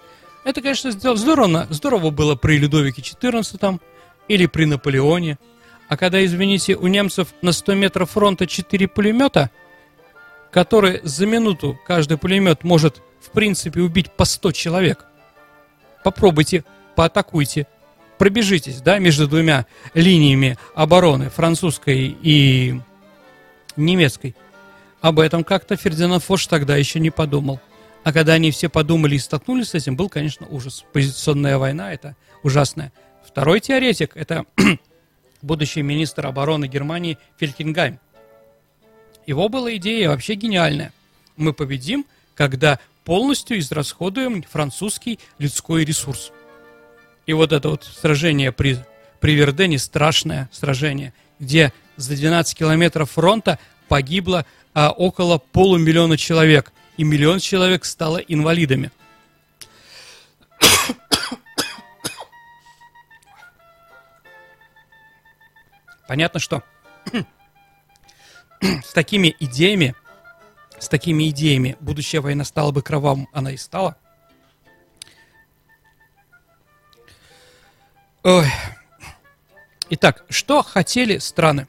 Это, 0.45 0.61
конечно, 0.61 0.91
здорово, 0.91 1.67
здорово 1.71 2.11
было 2.11 2.35
при 2.35 2.59
Людовике 2.59 3.03
XIV 3.03 3.81
или 4.29 4.47
при 4.47 4.65
Наполеоне. 4.65 5.39
А 5.89 5.97
когда, 5.97 6.25
извините, 6.25 6.77
у 6.77 6.87
немцев 6.87 7.29
на 7.43 7.53
100 7.53 7.75
метров 7.75 8.11
фронта 8.11 8.47
4 8.47 8.89
пулемета, 8.89 9.51
которые 10.51 11.01
за 11.05 11.27
минуту 11.27 11.79
каждый 11.87 12.19
пулемет 12.19 12.65
может, 12.65 13.03
в 13.21 13.31
принципе, 13.31 13.81
убить 13.81 14.11
по 14.11 14.25
100 14.25 14.53
человек– 14.53 15.07
попробуйте, 16.03 16.65
поатакуйте, 16.95 17.67
пробежитесь, 18.19 18.81
да, 18.81 18.99
между 18.99 19.29
двумя 19.29 19.67
линиями 19.95 20.59
обороны, 20.75 21.31
французской 21.31 22.17
и 22.21 22.81
немецкой. 23.77 24.35
Об 25.01 25.19
этом 25.19 25.43
как-то 25.45 25.77
Фердинанд 25.77 26.23
Фош 26.23 26.47
тогда 26.47 26.77
еще 26.77 27.01
не 27.01 27.11
подумал. 27.11 27.61
А 28.05 28.13
когда 28.13 28.35
они 28.35 28.51
все 28.51 28.69
подумали 28.69 29.15
и 29.15 29.19
столкнулись 29.19 29.71
с 29.71 29.75
этим, 29.75 29.97
был, 29.97 30.09
конечно, 30.09 30.47
ужас. 30.49 30.85
Позиционная 30.93 31.59
война– 31.59 31.93
это 31.95 32.17
ужасная. 32.43 32.93
Второй 33.25 33.61
теоретик– 33.61 34.13
это 34.17 34.45
будущий 35.43 35.83
министр 35.83 36.27
обороны 36.27 36.67
Германии 36.67 37.19
Фелькингайм. 37.39 38.01
Его 39.27 39.49
была 39.49 39.75
идея 39.77 40.09
вообще 40.09 40.35
гениальная. 40.35 40.93
Мы 41.37 41.53
победим, 41.53 42.05
когда 42.35 42.81
полностью 43.05 43.59
израсходуем 43.59 44.43
французский 44.43 45.21
людской 45.39 45.85
ресурс. 45.85 46.33
И 47.27 47.33
вот 47.33 47.53
это 47.53 47.69
вот 47.69 47.85
сражение 47.85 48.51
при, 48.51 48.79
при 49.21 49.35
Вердене, 49.35 49.79
страшное 49.79 50.49
сражение, 50.53 51.15
где 51.39 51.73
за 51.97 52.17
12 52.17 52.57
километров 52.59 53.13
фронта 53.13 53.59
погибло 53.89 54.45
а, 54.75 54.91
около 54.91 55.39
полумиллиона 55.39 56.17
человек, 56.17 56.73
и 56.97 57.05
миллион 57.05 57.39
человек 57.39 57.85
стало 57.85 58.19
инвалидами. 58.19 58.91
Понятно, 66.07 66.41
что 66.41 66.63
с 68.61 68.93
такими 68.93 69.35
идеями, 69.41 69.95
с 70.79 70.89
такими 70.89 71.31
идеями 71.31 71.77
будущая 71.81 72.21
война 72.21 72.45
стала 72.45 72.71
бы 72.71 72.83
кровавым, 72.83 73.29
она 73.33 73.53
и 73.53 73.57
стала. 73.57 73.97
Ой. 78.23 78.47
Итак, 79.89 80.25
что 80.29 80.63
хотели 80.63 81.19
страны? 81.19 81.67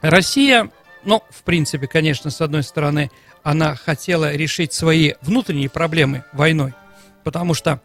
Россия, 0.00 0.70
ну, 1.04 1.22
в 1.30 1.42
принципе, 1.42 1.86
конечно, 1.86 2.30
с 2.30 2.40
одной 2.40 2.62
стороны, 2.62 3.10
она 3.42 3.74
хотела 3.74 4.34
решить 4.34 4.72
свои 4.72 5.14
внутренние 5.22 5.70
проблемы 5.70 6.24
войной, 6.32 6.74
потому 7.24 7.54
что, 7.54 7.80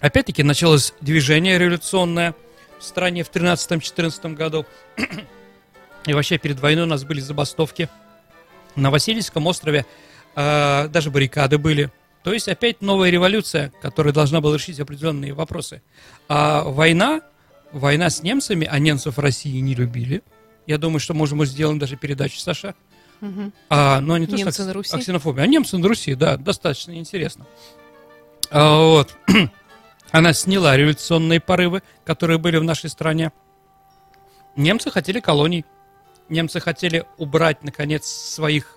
опять-таки, 0.00 0.42
началось 0.42 0.92
движение 1.00 1.58
революционное 1.58 2.34
в 2.78 2.84
стране 2.84 3.24
в 3.24 3.30
13-14 3.30 4.34
году, 4.34 4.66
и 6.06 6.12
вообще 6.12 6.38
перед 6.38 6.60
войной 6.60 6.84
у 6.84 6.88
нас 6.88 7.04
были 7.04 7.20
забастовки. 7.20 7.88
На 8.76 8.90
Васильевском 8.90 9.46
острове 9.46 9.86
э, 10.34 10.88
даже 10.88 11.10
баррикады 11.10 11.58
были. 11.58 11.90
То 12.22 12.32
есть 12.32 12.48
опять 12.48 12.82
новая 12.82 13.10
революция, 13.10 13.72
которая 13.80 14.12
должна 14.12 14.40
была 14.40 14.56
решить 14.56 14.78
определенные 14.80 15.32
вопросы. 15.32 15.82
А 16.28 16.62
война, 16.62 17.22
война 17.72 18.10
с 18.10 18.22
немцами, 18.22 18.68
а 18.70 18.78
немцев 18.78 19.18
России 19.18 19.58
не 19.60 19.74
любили. 19.74 20.22
Я 20.66 20.78
думаю, 20.78 21.00
что, 21.00 21.14
может, 21.14 21.34
мы 21.34 21.46
сделаем 21.46 21.78
даже 21.78 21.96
передачу, 21.96 22.38
Саша. 22.38 22.74
А, 23.70 24.00
ну, 24.00 24.16
не 24.16 24.26
то, 24.26 24.36
Немцы 24.36 24.52
что 24.52 24.64
на 24.64 24.72
Руси. 24.72 24.98
ксенофобии, 24.98 25.42
а 25.42 25.46
немцы 25.46 25.78
на 25.78 25.88
Руси, 25.88 26.14
да, 26.14 26.36
достаточно 26.36 26.96
интересно. 26.96 27.46
А, 28.50 28.78
вот. 28.82 29.16
Она 30.12 30.32
сняла 30.32 30.76
революционные 30.76 31.40
порывы, 31.40 31.82
которые 32.04 32.38
были 32.38 32.58
в 32.58 32.64
нашей 32.64 32.90
стране. 32.90 33.32
Немцы 34.54 34.90
хотели 34.90 35.20
колоний. 35.20 35.64
Немцы 36.28 36.60
хотели 36.60 37.04
убрать, 37.18 37.62
наконец, 37.62 38.06
своих 38.06 38.76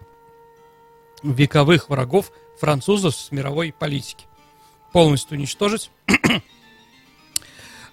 вековых 1.24 1.90
врагов, 1.90 2.32
французов 2.60 3.16
с 3.16 3.32
мировой 3.32 3.74
политики. 3.78 4.26
Полностью 4.92 5.38
уничтожить. 5.38 5.92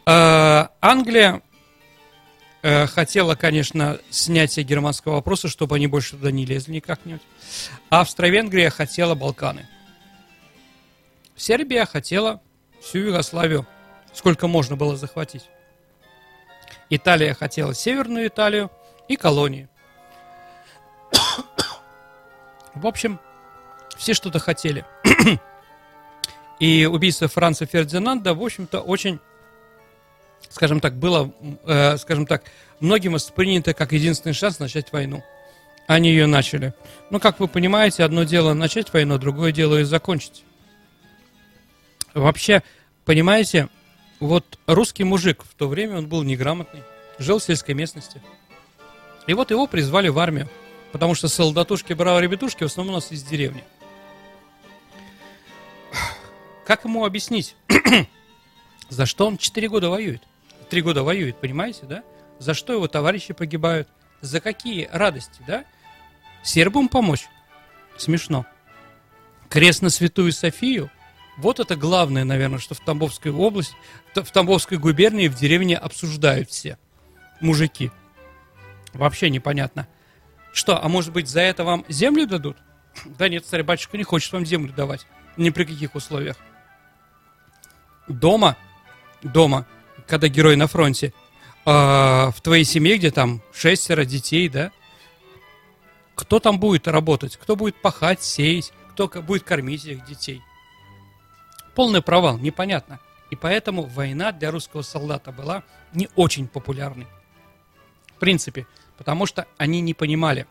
А, 0.08 0.70
Англия 0.80 1.42
хотела, 2.88 3.34
конечно, 3.34 3.98
снятия 4.10 4.64
германского 4.64 5.14
вопроса, 5.14 5.48
чтобы 5.48 5.76
они 5.76 5.86
больше 5.86 6.12
туда 6.12 6.30
не 6.30 6.44
лезли 6.44 6.72
никак-нибудь. 6.72 7.22
Австро-Венгрия 7.90 8.70
хотела 8.70 9.14
Балканы. 9.14 9.68
Сербия 11.36 11.84
хотела 11.86 12.40
всю 12.80 12.98
Югославию, 12.98 13.66
сколько 14.12 14.46
можно 14.48 14.76
было 14.76 14.96
захватить. 14.96 15.44
Италия 16.88 17.34
хотела 17.34 17.74
Северную 17.74 18.28
Италию 18.28 18.70
и 19.08 19.16
колонии. 19.16 19.68
В 22.74 22.86
общем, 22.86 23.20
все 23.96 24.14
что-то 24.14 24.38
хотели. 24.38 24.84
И 26.58 26.86
убийство 26.86 27.28
Франца 27.28 27.66
Фердинанда, 27.66 28.34
в 28.34 28.42
общем-то, 28.42 28.80
очень, 28.80 29.20
скажем 30.50 30.80
так, 30.80 30.96
было, 30.96 31.32
э, 31.64 31.96
скажем 31.98 32.26
так, 32.26 32.44
многим 32.80 33.12
воспринято 33.12 33.74
как 33.74 33.92
единственный 33.92 34.32
шанс 34.32 34.58
начать 34.58 34.92
войну. 34.92 35.22
Они 35.86 36.10
ее 36.10 36.26
начали. 36.26 36.74
Ну, 37.10 37.20
как 37.20 37.38
вы 37.38 37.46
понимаете, 37.46 38.02
одно 38.02 38.24
дело 38.24 38.54
начать 38.54 38.92
войну, 38.92 39.18
другое 39.18 39.52
дело 39.52 39.76
ее 39.76 39.84
закончить. 39.84 40.44
Вообще, 42.12 42.62
понимаете, 43.04 43.68
вот 44.20 44.58
русский 44.66 45.04
мужик 45.04 45.44
в 45.44 45.54
то 45.54 45.68
время, 45.68 45.98
он 45.98 46.08
был 46.08 46.22
неграмотный, 46.22 46.82
жил 47.18 47.38
в 47.38 47.44
сельской 47.44 47.74
местности. 47.74 48.20
И 49.26 49.34
вот 49.34 49.50
его 49.50 49.66
призвали 49.66 50.08
в 50.08 50.18
армию, 50.18 50.48
потому 50.92 51.14
что 51.14 51.28
солдатушки, 51.28 51.92
бравые 51.92 52.22
ребятушки 52.22 52.64
в 52.64 52.66
основном 52.66 52.94
у 52.94 52.98
нас 52.98 53.12
из 53.12 53.22
деревни. 53.22 53.62
Как 56.64 56.84
ему 56.84 57.04
объяснить, 57.04 57.54
за 58.88 59.06
что 59.06 59.26
он 59.26 59.38
4 59.38 59.68
года 59.68 59.88
воюет? 59.88 60.22
3 60.68 60.82
года 60.82 61.02
воюет, 61.02 61.40
понимаете, 61.40 61.86
да? 61.86 62.02
За 62.38 62.54
что 62.54 62.72
его 62.72 62.88
товарищи 62.88 63.32
погибают? 63.32 63.88
За 64.20 64.40
какие 64.40 64.88
радости, 64.92 65.42
да? 65.46 65.64
Сербам 66.42 66.88
помочь? 66.88 67.26
Смешно. 67.96 68.46
Крест 69.48 69.82
на 69.82 69.90
Святую 69.90 70.32
Софию? 70.32 70.90
Вот 71.36 71.60
это 71.60 71.76
главное, 71.76 72.24
наверное, 72.24 72.58
что 72.58 72.74
в 72.74 72.80
Тамбовской 72.80 73.30
области, 73.30 73.76
в 74.14 74.30
Тамбовской 74.30 74.78
губернии 74.78 75.28
в 75.28 75.34
деревне 75.34 75.76
обсуждают 75.76 76.50
все. 76.50 76.78
Мужики. 77.40 77.90
Вообще 78.94 79.28
непонятно. 79.28 79.86
Что, 80.52 80.82
а 80.82 80.88
может 80.88 81.12
быть 81.12 81.28
за 81.28 81.40
это 81.40 81.64
вам 81.64 81.84
землю 81.88 82.26
дадут? 82.26 82.56
Да 83.04 83.28
нет, 83.28 83.44
царь-батюшка 83.44 83.98
не 83.98 84.04
хочет 84.04 84.32
вам 84.32 84.46
землю 84.46 84.72
давать. 84.72 85.06
Ни 85.36 85.50
при 85.50 85.64
каких 85.64 85.94
условиях. 85.94 86.36
Дома, 88.08 88.56
дома, 89.22 89.66
когда 90.06 90.28
герой 90.28 90.56
на 90.56 90.66
фронте, 90.66 91.12
а, 91.64 92.30
в 92.30 92.40
твоей 92.40 92.64
семье, 92.64 92.96
где 92.96 93.10
там 93.10 93.42
шестеро 93.52 94.04
детей, 94.04 94.48
да, 94.48 94.70
кто 96.14 96.40
там 96.40 96.58
будет 96.58 96.88
работать, 96.88 97.36
кто 97.36 97.56
будет 97.56 97.76
пахать, 97.76 98.22
сеять, 98.22 98.72
кто 98.92 99.08
будет 99.08 99.42
кормить 99.42 99.84
этих 99.84 100.04
детей. 100.06 100.42
Полный 101.74 102.02
провал, 102.02 102.38
непонятно. 102.38 103.00
И 103.30 103.36
поэтому 103.36 103.82
война 103.82 104.32
для 104.32 104.50
русского 104.50 104.82
солдата 104.82 105.32
была 105.32 105.64
не 105.92 106.08
очень 106.14 106.48
популярной. 106.48 107.06
В 108.14 108.18
принципе, 108.18 108.66
потому 108.96 109.26
что 109.26 109.46
они 109.58 109.80
не 109.80 109.92
понимали, 109.92 110.46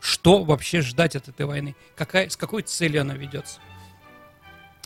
что 0.00 0.44
вообще 0.44 0.82
ждать 0.82 1.16
от 1.16 1.28
этой 1.28 1.46
войны, 1.46 1.74
какая, 1.96 2.28
с 2.28 2.36
какой 2.36 2.62
целью 2.62 3.00
она 3.00 3.14
ведется. 3.14 3.58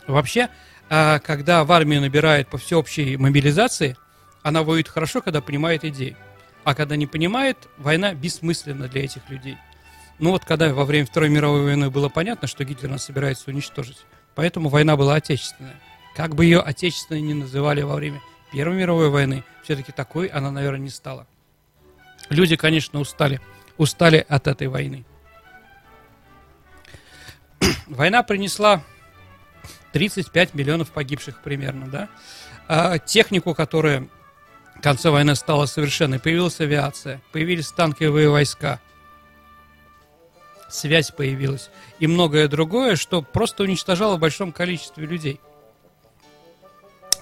Вообще, 0.07 0.49
а, 0.89 1.19
когда 1.19 1.63
в 1.63 1.71
армию 1.71 2.01
набирает 2.01 2.47
по 2.47 2.57
всеобщей 2.57 3.17
мобилизации, 3.17 3.97
она 4.41 4.63
воюет 4.63 4.87
хорошо, 4.87 5.21
когда 5.21 5.41
понимает 5.41 5.83
идеи. 5.83 6.15
А 6.63 6.75
когда 6.75 6.95
не 6.95 7.07
понимает, 7.07 7.57
война 7.77 8.13
бессмысленна 8.13 8.87
для 8.87 9.03
этих 9.05 9.29
людей. 9.29 9.57
Ну 10.19 10.31
вот 10.31 10.45
когда 10.45 10.73
во 10.73 10.85
время 10.85 11.05
Второй 11.05 11.29
мировой 11.29 11.63
войны 11.63 11.89
было 11.89 12.09
понятно, 12.09 12.47
что 12.47 12.63
Гитлер 12.63 12.89
нас 12.89 13.05
собирается 13.05 13.49
уничтожить, 13.49 14.05
поэтому 14.35 14.69
война 14.69 14.97
была 14.97 15.15
отечественная. 15.15 15.75
Как 16.15 16.33
бы 16.33 16.45
ее 16.45 16.59
отечественной 16.59 17.21
не 17.21 17.33
называли 17.33 17.81
во 17.83 17.95
время 17.95 18.21
Первой 18.51 18.75
мировой 18.75 19.09
войны, 19.09 19.43
все-таки 19.63 19.91
такой 19.91 20.27
она, 20.27 20.51
наверное, 20.51 20.79
не 20.79 20.89
стала. 20.89 21.27
Люди, 22.29 22.55
конечно, 22.55 22.99
устали. 22.99 23.41
Устали 23.77 24.25
от 24.27 24.47
этой 24.47 24.67
войны. 24.67 25.05
Война 27.87 28.23
принесла 28.23 28.83
35 29.97 30.53
миллионов 30.53 30.91
погибших 30.91 31.41
примерно, 31.41 31.87
да? 31.87 32.09
А 32.67 32.99
технику, 32.99 33.55
которая 33.55 34.07
к 34.75 34.83
концу 34.83 35.11
войны 35.11 35.33
стала 35.33 35.65
совершенной, 35.65 36.19
появилась 36.19 36.59
авиация, 36.59 37.19
появились 37.31 37.71
танковые 37.71 38.29
войска, 38.29 38.79
связь 40.69 41.09
появилась 41.09 41.71
и 41.97 42.05
многое 42.05 42.47
другое, 42.47 42.95
что 42.95 43.23
просто 43.23 43.63
уничтожало 43.63 44.17
в 44.17 44.19
большом 44.19 44.51
количестве 44.51 45.07
людей. 45.07 45.41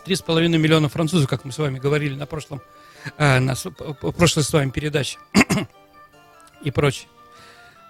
Три 0.04 0.16
с 0.16 0.22
половиной 0.22 0.58
миллиона 0.58 0.90
французов, 0.90 1.30
как 1.30 1.46
мы 1.46 1.54
с 1.54 1.58
вами 1.58 1.80
говорили 1.80 2.16
на 2.16 2.26
прошлом, 2.26 2.62
э, 3.18 3.40
на 3.40 3.56
прошлой 3.56 4.44
с 4.44 4.52
вами 4.52 4.70
передаче 4.70 5.18
и 6.62 6.72
прочее. 6.72 7.08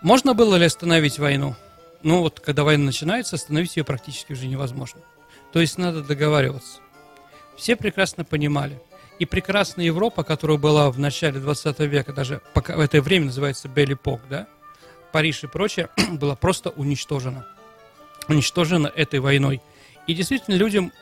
Можно 0.03 0.35
было 0.35 0.57
ли 0.57 0.65
остановить 0.65 1.17
войну? 1.17 1.55
Ну 2.05 2.19
вот, 2.19 2.39
когда 2.39 2.63
война 2.63 2.85
начинается, 2.85 3.35
остановить 3.35 3.77
ее 3.77 3.83
практически 3.83 4.33
уже 4.33 4.45
невозможно. 4.45 5.01
То 5.51 5.59
есть 5.59 5.79
надо 5.79 6.03
договариваться. 6.03 6.77
Все 7.57 7.75
прекрасно 7.75 8.23
понимали. 8.23 8.79
И 9.17 9.25
прекрасная 9.25 9.85
Европа, 9.85 10.23
которая 10.23 10.59
была 10.59 10.91
в 10.91 10.99
начале 10.99 11.39
20 11.39 11.79
века, 11.79 12.13
даже 12.13 12.43
пока 12.53 12.77
в 12.77 12.79
это 12.79 13.01
время 13.01 13.25
называется 13.25 13.67
Беллипок, 13.69 14.21
да, 14.29 14.47
Париж 15.11 15.45
и 15.45 15.47
прочее, 15.47 15.89
была 16.11 16.35
просто 16.35 16.69
уничтожена. 16.69 17.47
уничтожена 18.27 18.85
этой 18.95 19.19
войной. 19.19 19.63
И 20.05 20.13
действительно 20.13 20.53
людям 20.53 20.93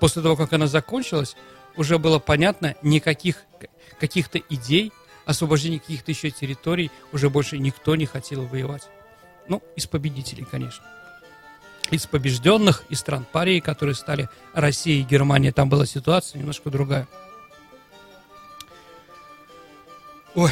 после 0.00 0.20
того, 0.20 0.36
как 0.36 0.52
она 0.52 0.66
закончилась, 0.66 1.34
уже 1.78 1.98
было 1.98 2.18
понятно, 2.18 2.74
никаких 2.82 3.42
каких-то 3.98 4.38
идей, 4.50 4.92
освобождения 5.24 5.80
каких-то 5.80 6.10
еще 6.10 6.30
территорий 6.30 6.90
уже 7.10 7.30
больше 7.30 7.56
никто 7.56 7.96
не 7.96 8.04
хотел 8.04 8.44
воевать. 8.44 8.86
Ну, 9.48 9.62
из 9.76 9.86
победителей, 9.86 10.46
конечно. 10.48 10.84
Из 11.90 12.06
побежденных, 12.06 12.84
из 12.90 13.00
стран 13.00 13.26
парей, 13.30 13.60
которые 13.60 13.94
стали 13.94 14.28
Россия 14.52 15.00
и 15.00 15.02
Германия, 15.02 15.52
там 15.52 15.68
была 15.70 15.86
ситуация 15.86 16.38
немножко 16.38 16.70
другая. 16.70 17.08
Ой. 20.34 20.50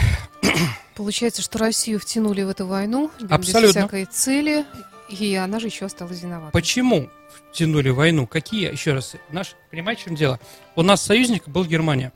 Получается, 0.95 1.43
что 1.43 1.59
Россию 1.59 2.01
втянули 2.01 2.43
в 2.43 2.49
эту 2.49 2.67
войну 2.67 3.11
Абсолютно. 3.29 3.67
без 3.67 3.71
всякой 3.71 4.05
цели, 4.07 4.65
и 5.11 5.35
она 5.35 5.61
же 5.61 5.67
еще 5.67 5.85
осталась 5.85 6.23
виновата. 6.23 6.53
Почему 6.53 7.11
тянули 7.53 7.91
войну? 7.91 8.27
Какие, 8.27 8.73
еще 8.73 8.95
раз, 8.95 9.15
наш, 9.31 9.55
понимаете, 9.71 10.03
в 10.03 10.05
чем 10.07 10.15
дело? 10.17 10.41
У 10.75 10.83
нас 10.83 11.03
союзник 11.03 11.47
был 11.49 11.67
Германия. 11.67 12.13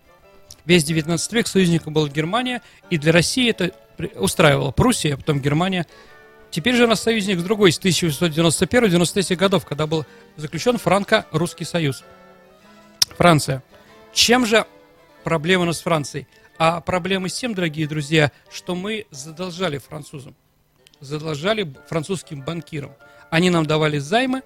Весь 0.64 0.84
19 0.84 1.32
век 1.32 1.46
союзником 1.46 1.92
была 1.92 2.08
Германия, 2.08 2.62
и 2.88 2.96
для 2.96 3.12
России 3.12 3.50
это 3.50 3.72
устраивало. 4.16 4.70
Пруссия, 4.70 5.14
а 5.14 5.16
потом 5.18 5.40
Германия. 5.40 5.86
Теперь 6.50 6.74
же 6.74 6.86
нас 6.86 7.00
союзник 7.00 7.38
с 7.38 7.42
другой, 7.42 7.70
с 7.70 7.78
1891-93 7.78 9.36
годов, 9.36 9.64
когда 9.64 9.86
был 9.86 10.04
заключен 10.36 10.78
франко-русский 10.78 11.64
союз. 11.64 12.02
Франция. 13.16 13.62
Чем 14.12 14.46
же 14.46 14.66
проблема 15.22 15.62
у 15.62 15.66
нас 15.66 15.78
с 15.78 15.82
Францией? 15.82 16.26
А 16.58 16.80
проблема 16.80 17.28
с 17.28 17.34
тем, 17.34 17.54
дорогие 17.54 17.86
друзья, 17.86 18.32
что 18.50 18.74
мы 18.74 19.06
задолжали 19.10 19.78
французам. 19.78 20.34
Задолжали 20.98 21.72
французским 21.88 22.42
банкирам. 22.42 22.92
Они 23.30 23.48
нам 23.48 23.64
давали 23.64 23.98
займы, 23.98 24.42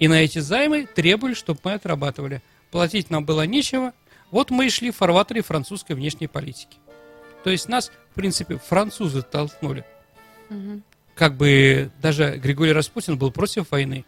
и 0.00 0.08
на 0.08 0.14
эти 0.14 0.40
займы 0.40 0.86
требовали, 0.86 1.34
чтобы 1.34 1.60
мы 1.62 1.74
отрабатывали. 1.74 2.42
Платить 2.72 3.10
нам 3.10 3.24
было 3.24 3.46
нечего, 3.46 3.92
вот 4.32 4.50
мы 4.50 4.66
и 4.66 4.70
шли 4.70 4.90
в 4.90 4.96
фарватере 4.96 5.42
французской 5.42 5.92
внешней 5.92 6.26
политики. 6.26 6.78
То 7.44 7.50
есть 7.50 7.68
нас, 7.68 7.92
в 8.10 8.14
принципе, 8.14 8.58
французы 8.58 9.22
толкнули. 9.22 9.84
Угу. 10.50 10.82
Как 11.14 11.36
бы 11.36 11.90
даже 12.00 12.38
Григорий 12.38 12.72
Распутин 12.72 13.18
был 13.18 13.30
против 13.30 13.70
войны. 13.70 14.04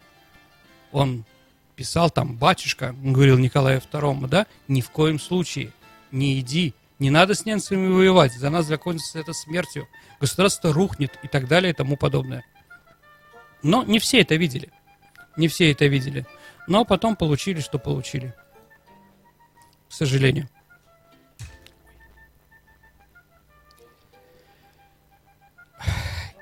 Он 0.91 1.23
писал 1.75 2.09
там, 2.09 2.35
батюшка, 2.35 2.95
говорил 3.01 3.37
Николаю 3.37 3.79
II, 3.79 4.27
да, 4.27 4.47
ни 4.67 4.81
в 4.81 4.89
коем 4.89 5.19
случае 5.19 5.71
не 6.11 6.39
иди, 6.39 6.73
не 6.99 7.09
надо 7.09 7.33
с 7.33 7.45
немцами 7.45 7.87
воевать, 7.87 8.33
за 8.33 8.49
нас 8.49 8.65
закончится 8.65 9.19
это 9.19 9.33
смертью, 9.33 9.87
государство 10.19 10.71
рухнет 10.71 11.19
и 11.23 11.27
так 11.27 11.47
далее 11.47 11.71
и 11.71 11.75
тому 11.75 11.97
подобное. 11.97 12.45
Но 13.61 13.83
не 13.83 13.99
все 13.99 14.21
это 14.21 14.35
видели. 14.35 14.71
Не 15.35 15.47
все 15.47 15.71
это 15.71 15.85
видели. 15.87 16.25
Но 16.67 16.85
потом 16.85 17.15
получили, 17.15 17.59
что 17.59 17.79
получили 17.79 18.33
к 19.89 19.93
сожалению. 19.93 20.49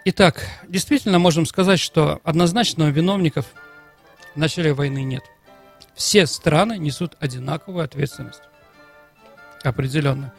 Итак, 0.06 0.46
действительно 0.68 1.20
можем 1.20 1.46
сказать, 1.46 1.80
что 1.80 2.20
однозначного 2.24 2.89
виновников 2.89 3.46
в 4.34 4.38
начале 4.38 4.74
войны 4.74 5.04
нет. 5.04 5.24
Все 5.96 6.26
страны 6.26 6.78
несут 6.78 7.16
одинаковую 7.20 7.86
ответственность. 7.86 8.42
Определенно. 9.63 10.34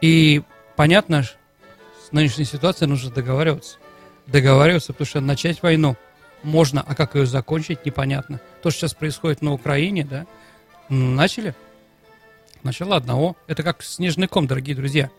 И 0.00 0.42
понятно, 0.76 1.24
с 1.24 2.12
нынешней 2.12 2.44
ситуацией 2.44 2.88
нужно 2.88 3.10
договариваться. 3.10 3.78
Договариваться, 4.26 4.92
потому 4.92 5.06
что 5.06 5.20
начать 5.20 5.62
войну 5.62 5.96
можно, 6.42 6.84
а 6.86 6.94
как 6.94 7.14
ее 7.14 7.26
закончить, 7.26 7.84
непонятно. 7.84 8.40
То, 8.62 8.70
что 8.70 8.80
сейчас 8.80 8.94
происходит 8.94 9.42
на 9.42 9.52
Украине, 9.52 10.04
да, 10.04 10.26
начали– 10.88 11.54
Начало 12.62 12.96
одного. 12.96 13.36
Это 13.46 13.62
как 13.62 13.82
снежный 13.82 14.26
ком, 14.26 14.46
дорогие 14.46 14.74
друзья. 14.74 15.10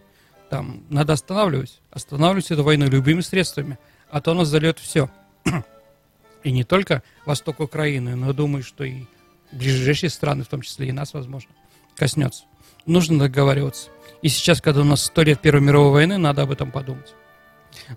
Там 0.49 0.83
надо 0.89 1.13
останавливать. 1.13 1.79
Останавливать 1.91 2.51
эту 2.51 2.63
войну 2.63 2.87
любыми 2.87 3.21
средствами. 3.21 3.77
А 4.09 4.21
то 4.21 4.33
нас 4.33 4.47
зальет 4.47 4.79
все. 4.79 5.09
И 6.43 6.51
не 6.51 6.63
только 6.63 7.03
восток 7.25 7.59
Украины, 7.59 8.15
но 8.15 8.33
думаю, 8.33 8.63
что 8.63 8.83
и 8.83 9.03
ближайшие 9.51 10.09
страны, 10.09 10.43
в 10.43 10.47
том 10.47 10.61
числе 10.61 10.87
и 10.87 10.91
нас, 10.91 11.13
возможно, 11.13 11.49
коснется. 11.95 12.45
Нужно 12.85 13.19
договариваться. 13.19 13.89
И 14.21 14.29
сейчас, 14.29 14.61
когда 14.61 14.81
у 14.81 14.85
нас 14.85 15.03
сто 15.03 15.21
лет 15.21 15.41
Первой 15.41 15.61
мировой 15.61 15.91
войны, 15.91 16.17
надо 16.17 16.43
об 16.43 16.51
этом 16.51 16.71
подумать. 16.71 17.13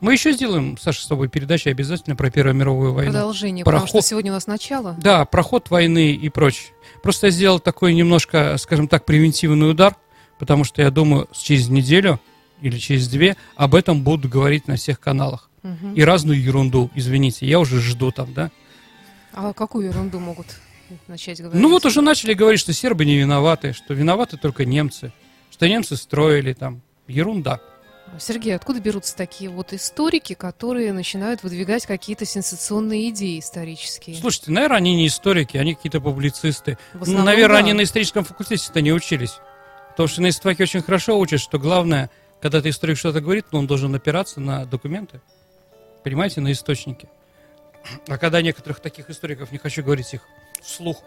Мы 0.01 0.12
еще 0.12 0.33
сделаем, 0.33 0.77
Саша, 0.79 1.03
с 1.03 1.07
тобой 1.07 1.29
передачу 1.29 1.71
обязательно 1.71 2.17
про 2.17 2.31
Первую 2.31 2.55
мировую 2.55 2.93
войну. 2.93 3.12
Продолжение, 3.12 3.65
проход... 3.65 3.83
потому 3.83 4.01
что 4.01 4.09
сегодня 4.09 4.33
у 4.33 4.35
нас 4.35 4.47
начало. 4.47 4.97
Да, 4.99 5.25
проход 5.25 5.71
войны 5.71 6.12
и 6.12 6.29
прочее. 6.29 6.73
Просто 7.03 7.29
я 7.29 7.31
сделал 7.31 7.61
такой 7.61 7.95
немножко, 7.95 8.57
скажем 8.59 8.88
так, 8.88 9.05
превентивный 9.05 9.71
удар, 9.71 9.97
потому 10.38 10.65
что 10.65 10.83
я 10.83 10.91
думаю, 10.91 11.29
через 11.33 11.69
неделю 11.69 12.21
или 12.62 12.79
через 12.79 13.09
две 13.09 13.37
об 13.57 13.75
этом 13.75 14.03
будут 14.03 14.31
говорить 14.31 14.68
на 14.68 14.77
всех 14.77 15.01
каналах. 15.01 15.51
Угу. 15.62 15.94
И 15.94 16.03
разную 16.03 16.40
ерунду, 16.40 16.90
извините, 16.94 17.46
я 17.46 17.61
уже 17.61 17.81
жду 17.81 18.11
там, 18.11 18.33
да. 18.33 18.51
А 19.33 19.53
какую 19.53 19.87
ерунду 19.87 20.18
могут 20.18 20.46
начать 21.09 21.40
говорить? 21.40 21.61
Ну 21.61 21.68
вот 21.68 21.85
уже 21.85 22.01
начали 22.01 22.35
говорить, 22.35 22.61
что 22.61 22.72
сербы 22.72 23.05
не 23.05 23.16
виноваты, 23.16 23.72
что 23.72 23.94
виноваты 23.94 24.37
только 24.37 24.64
немцы, 24.64 25.12
что 25.51 25.68
немцы 25.68 25.96
строили 25.96 26.53
там. 26.53 26.83
Ерунда. 27.09 27.61
Сергей, 28.18 28.55
откуда 28.55 28.81
берутся 28.81 29.16
такие 29.16 29.48
вот 29.48 29.72
историки, 29.72 30.35
которые 30.35 30.92
начинают 30.92 31.42
выдвигать 31.42 31.87
какие-то 31.87 32.27
сенсационные 32.27 33.09
идеи 33.11 33.38
исторические? 33.38 34.16
Слушайте, 34.16 34.51
наверное, 34.51 34.79
они 34.79 34.94
не 34.94 35.07
историки, 35.07 35.57
они 35.57 35.75
какие-то 35.75 36.01
публицисты. 36.01 36.79
основном, 36.92 37.25
наверное, 37.25 37.57
да. 37.57 37.64
они 37.64 37.72
на 37.72 37.83
историческом 37.85 38.25
факультете-то 38.25 38.81
не 38.83 38.92
учились. 38.92 39.35
Потому 39.90 40.09
что 40.09 40.22
на 40.22 40.29
истфаке 40.29 40.62
очень 40.62 40.83
хорошо 40.83 41.18
учат, 41.18 41.40
что 41.40 41.59
главное, 41.59 42.11
когда 42.42 42.61
ты 42.61 42.70
историк 42.70 42.98
что-то 42.98 43.20
говорит, 43.20 43.46
ну, 43.52 43.61
он 43.61 43.68
должен 43.68 43.94
опираться 43.94 44.40
на 44.40 44.66
документы. 44.66 45.20
Понимаете, 46.02 46.40
на 46.40 46.50
источники. 46.50 47.09
А 48.09 48.18
когда 48.18 48.42
некоторых 48.42 48.81
таких 48.81 49.09
историков, 49.09 49.52
не 49.52 49.59
хочу 49.59 49.85
говорить 49.85 50.12
их 50.12 50.22
вслух, 50.61 51.05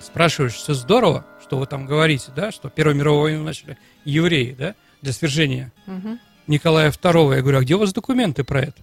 спрашиваешь, 0.00 0.54
все 0.54 0.74
здорово, 0.74 1.26
что 1.42 1.58
вы 1.58 1.66
там 1.66 1.86
говорите, 1.86 2.30
да, 2.34 2.52
что 2.52 2.70
Первую 2.70 2.96
мировую 2.96 3.22
войну 3.22 3.42
начали 3.42 3.76
евреи, 4.04 4.54
да, 4.56 4.74
для 5.02 5.12
свержения 5.12 5.72
угу. 5.88 6.18
Николая 6.46 6.92
II. 6.92 7.34
Я 7.34 7.42
говорю, 7.42 7.58
а 7.58 7.62
где 7.62 7.74
у 7.74 7.80
вас 7.80 7.92
документы 7.92 8.44
про 8.44 8.60
это? 8.60 8.80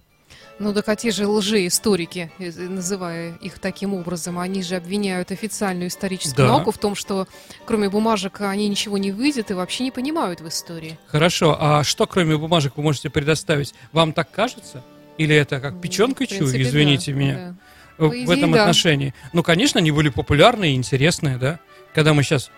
Ну 0.58 0.74
так 0.74 0.88
а 0.88 0.96
те 0.96 1.12
же 1.12 1.28
лжеисторики, 1.28 2.32
называя 2.38 3.36
их 3.42 3.60
таким 3.60 3.94
образом, 3.94 4.40
они 4.40 4.64
же 4.64 4.76
обвиняют 4.76 5.32
официальную 5.32 5.90
историческую 5.90 6.48
да. 6.48 6.54
науку 6.54 6.72
в 6.72 6.78
том, 6.78 6.96
что 6.96 7.28
кроме 7.66 7.90
бумажек 7.90 8.40
они 8.42 8.70
ничего 8.70 8.98
не 8.98 9.12
выйдет 9.12 9.52
и 9.52 9.54
вообще 9.54 9.84
не 9.84 9.92
понимают 9.92 10.40
в 10.40 10.48
истории. 10.48 10.98
Хорошо, 11.08 11.58
а 11.60 11.84
что 11.84 12.08
кроме 12.08 12.38
бумажек 12.38 12.74
вы 12.78 12.84
можете 12.84 13.10
предоставить? 13.10 13.74
Вам 13.92 14.14
так 14.14 14.32
кажется? 14.32 14.82
Или 15.18 15.36
это 15.36 15.60
как 15.60 15.82
печенка 15.82 16.26
ну, 16.30 16.38
чую, 16.38 16.62
извините 16.62 17.12
да, 17.12 17.18
меня, 17.18 17.56
да. 17.98 18.06
в 18.06 18.14
идее, 18.14 18.38
этом 18.38 18.52
да. 18.52 18.62
отношении? 18.62 19.14
Ну, 19.34 19.44
конечно, 19.44 19.80
они 19.80 19.92
были 19.92 20.10
популярные 20.10 20.74
и 20.74 20.76
интересные, 20.76 21.38
да? 21.38 21.60
Когда 21.94 22.14
мы 22.14 22.24
сейчас 22.24 22.50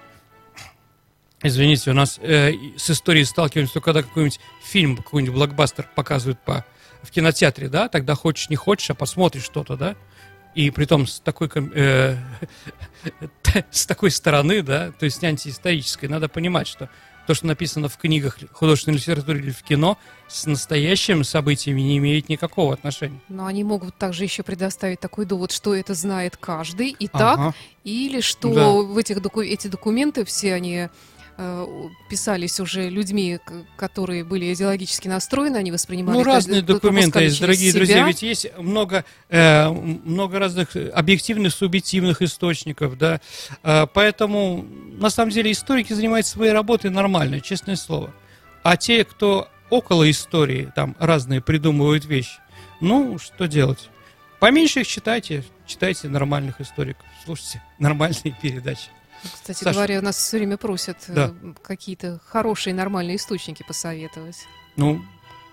Извините, 1.43 1.91
у 1.91 1.93
нас 1.93 2.19
э, 2.19 2.53
с 2.77 2.89
историей 2.89 3.23
сталкиваемся 3.23 3.75
только 3.75 3.85
когда 3.85 4.01
какой-нибудь 4.01 4.39
фильм, 4.63 4.97
какой-нибудь 4.97 5.35
блокбастер 5.35 5.87
показывают 5.93 6.39
по, 6.39 6.65
в 7.07 7.11
кинотеатре, 7.11 7.69
да, 7.69 7.87
тогда 7.87 8.15
хочешь 8.15 8.49
не 8.49 8.55
хочешь, 8.55 8.89
а 8.89 8.93
посмотришь 8.93 9.43
что-то, 9.43 9.77
да, 9.77 9.95
и 10.55 10.71
при 10.71 10.85
том 10.85 11.07
с 11.07 11.19
такой, 11.19 11.49
э, 11.55 12.17
с 13.71 13.85
такой 13.85 14.11
стороны, 14.11 14.61
да, 14.61 14.91
то 14.91 15.05
есть 15.05 15.23
антиисторической, 15.23 16.09
надо 16.09 16.27
понимать, 16.27 16.67
что 16.67 16.89
то, 17.27 17.33
что 17.33 17.45
написано 17.45 17.89
в 17.89 17.97
книгах 17.97 18.37
художественной 18.53 18.97
литературы 18.97 19.39
или 19.39 19.51
в 19.51 19.61
кино, 19.61 19.97
с 20.27 20.45
настоящими 20.45 21.23
событиями 21.23 21.81
не 21.81 21.97
имеет 21.97 22.29
никакого 22.29 22.73
отношения. 22.73 23.19
Но 23.27 23.45
они 23.45 23.65
могут 23.65 23.97
также 23.97 24.23
еще 24.23 24.43
предоставить 24.43 25.01
такой 25.01 25.25
довод, 25.25 25.51
что 25.51 25.75
это 25.75 25.93
знает 25.93 26.37
каждый 26.37 26.89
и 26.89 27.09
ага. 27.11 27.19
так, 27.19 27.55
или 27.83 28.21
что 28.21 28.53
да. 28.53 28.69
в 28.71 28.97
этих 28.97 29.21
доку 29.21 29.41
эти 29.41 29.67
документы 29.67 30.23
все 30.23 30.53
они 30.53 30.87
писались 32.09 32.59
уже 32.59 32.89
людьми, 32.89 33.39
которые 33.75 34.23
были 34.23 34.51
идеологически 34.53 35.07
настроены, 35.07 35.57
они 35.57 35.71
воспринимали... 35.71 36.17
Ну, 36.17 36.23
разные 36.23 36.63
документы 36.63 37.19
есть, 37.19 37.39
дорогие 37.39 37.69
себя. 37.69 37.79
друзья, 37.79 38.07
ведь 38.07 38.21
есть 38.23 38.47
много, 38.57 39.05
э, 39.29 39.69
много 39.69 40.39
разных 40.39 40.75
объективных, 40.75 41.53
субъективных 41.53 42.23
источников, 42.23 42.97
да, 42.97 43.21
э, 43.61 43.85
поэтому, 43.93 44.65
на 44.93 45.11
самом 45.11 45.29
деле, 45.29 45.51
историки 45.51 45.93
занимаются 45.93 46.31
своей 46.31 46.53
работой 46.53 46.89
нормально, 46.89 47.39
честное 47.39 47.75
слово. 47.75 48.13
А 48.63 48.75
те, 48.75 49.05
кто 49.05 49.47
около 49.69 50.09
истории, 50.09 50.71
там, 50.75 50.95
разные 50.97 51.41
придумывают 51.41 52.05
вещи, 52.05 52.39
ну, 52.81 53.19
что 53.19 53.47
делать? 53.47 53.89
Поменьше 54.39 54.81
их 54.81 54.87
читайте, 54.87 55.43
читайте 55.67 56.09
нормальных 56.09 56.61
историков, 56.61 57.05
слушайте 57.25 57.61
нормальные 57.79 58.35
передачи. 58.41 58.89
Кстати 59.23 59.63
Саша, 59.63 59.73
говоря, 59.73 60.01
нас 60.01 60.17
все 60.17 60.37
время 60.37 60.57
просят 60.57 60.97
э, 61.07 61.13
да. 61.13 61.33
какие-то 61.61 62.19
хорошие, 62.27 62.73
нормальные 62.73 63.17
источники 63.17 63.63
посоветовать. 63.67 64.37
Ну, 64.75 65.01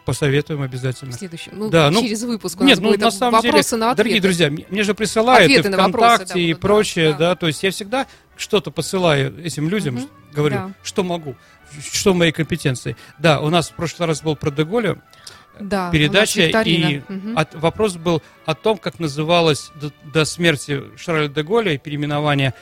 Посоветуем 0.05 0.61
обязательно. 0.61 1.12
В 1.12 1.14
следующем. 1.14 1.53
Ну, 1.55 1.70
Да, 1.70 1.90
ну, 1.90 2.03
через 2.03 2.24
выпуск 2.24 2.61
у 2.61 2.64
Нет, 2.64 2.77
нас 2.77 2.83
ну 2.83 2.88
будет 2.90 3.00
на 3.00 3.11
самом 3.11 3.40
деле, 3.40 3.53
вопросы 3.53 3.77
на 3.77 3.87
ответы. 3.90 3.96
дорогие 3.96 4.20
друзья, 4.20 4.50
мне 4.68 4.83
же 4.83 4.92
присылают 4.94 5.44
Ответы 5.50 5.68
и 5.68 5.70
на 5.70 5.79
вопросы, 5.79 6.07
ВКонтакте 6.16 6.35
да, 6.35 6.40
и 6.40 6.53
да, 6.53 6.59
прочее, 6.61 7.12
да. 7.12 7.18
да. 7.18 7.37
то 7.37 7.46
есть 7.46 7.62
я 7.62 7.70
всегда 7.70 8.07
что-то 8.37 8.70
посылаю 8.70 9.42
этим 9.42 9.70
людям, 9.70 9.94
Мгм, 9.94 10.09
говорю, 10.35 10.57
да. 10.57 10.70
что 10.83 11.05
могу, 11.05 11.37
что 11.90 12.12
в 12.12 12.16
моей 12.16 12.33
компетенции. 12.33 12.98
Да, 13.18 13.40
у 13.40 13.48
нас 13.48 13.70
в 13.70 13.74
прошлый 13.74 14.07
раз 14.07 14.20
был 14.20 14.37
про 14.37 14.50
Деголя 14.50 14.98
Да, 15.59 15.81
у 15.81 15.83
нас 15.85 15.92
передача, 15.92 16.42
и 16.66 17.00
Мгм. 17.09 17.38
от- 17.38 17.55
вопрос 17.55 17.96
был 17.96 18.22
о 18.44 18.55
том, 18.55 18.77
как 18.77 18.98
называлась 18.98 19.70
до, 19.81 19.90
до 20.12 20.27
смерти 20.27 20.83
Шарля 20.98 21.29
де 21.29 21.42
Голля 21.42 21.72
и 21.72 21.79
переименования 21.79 22.53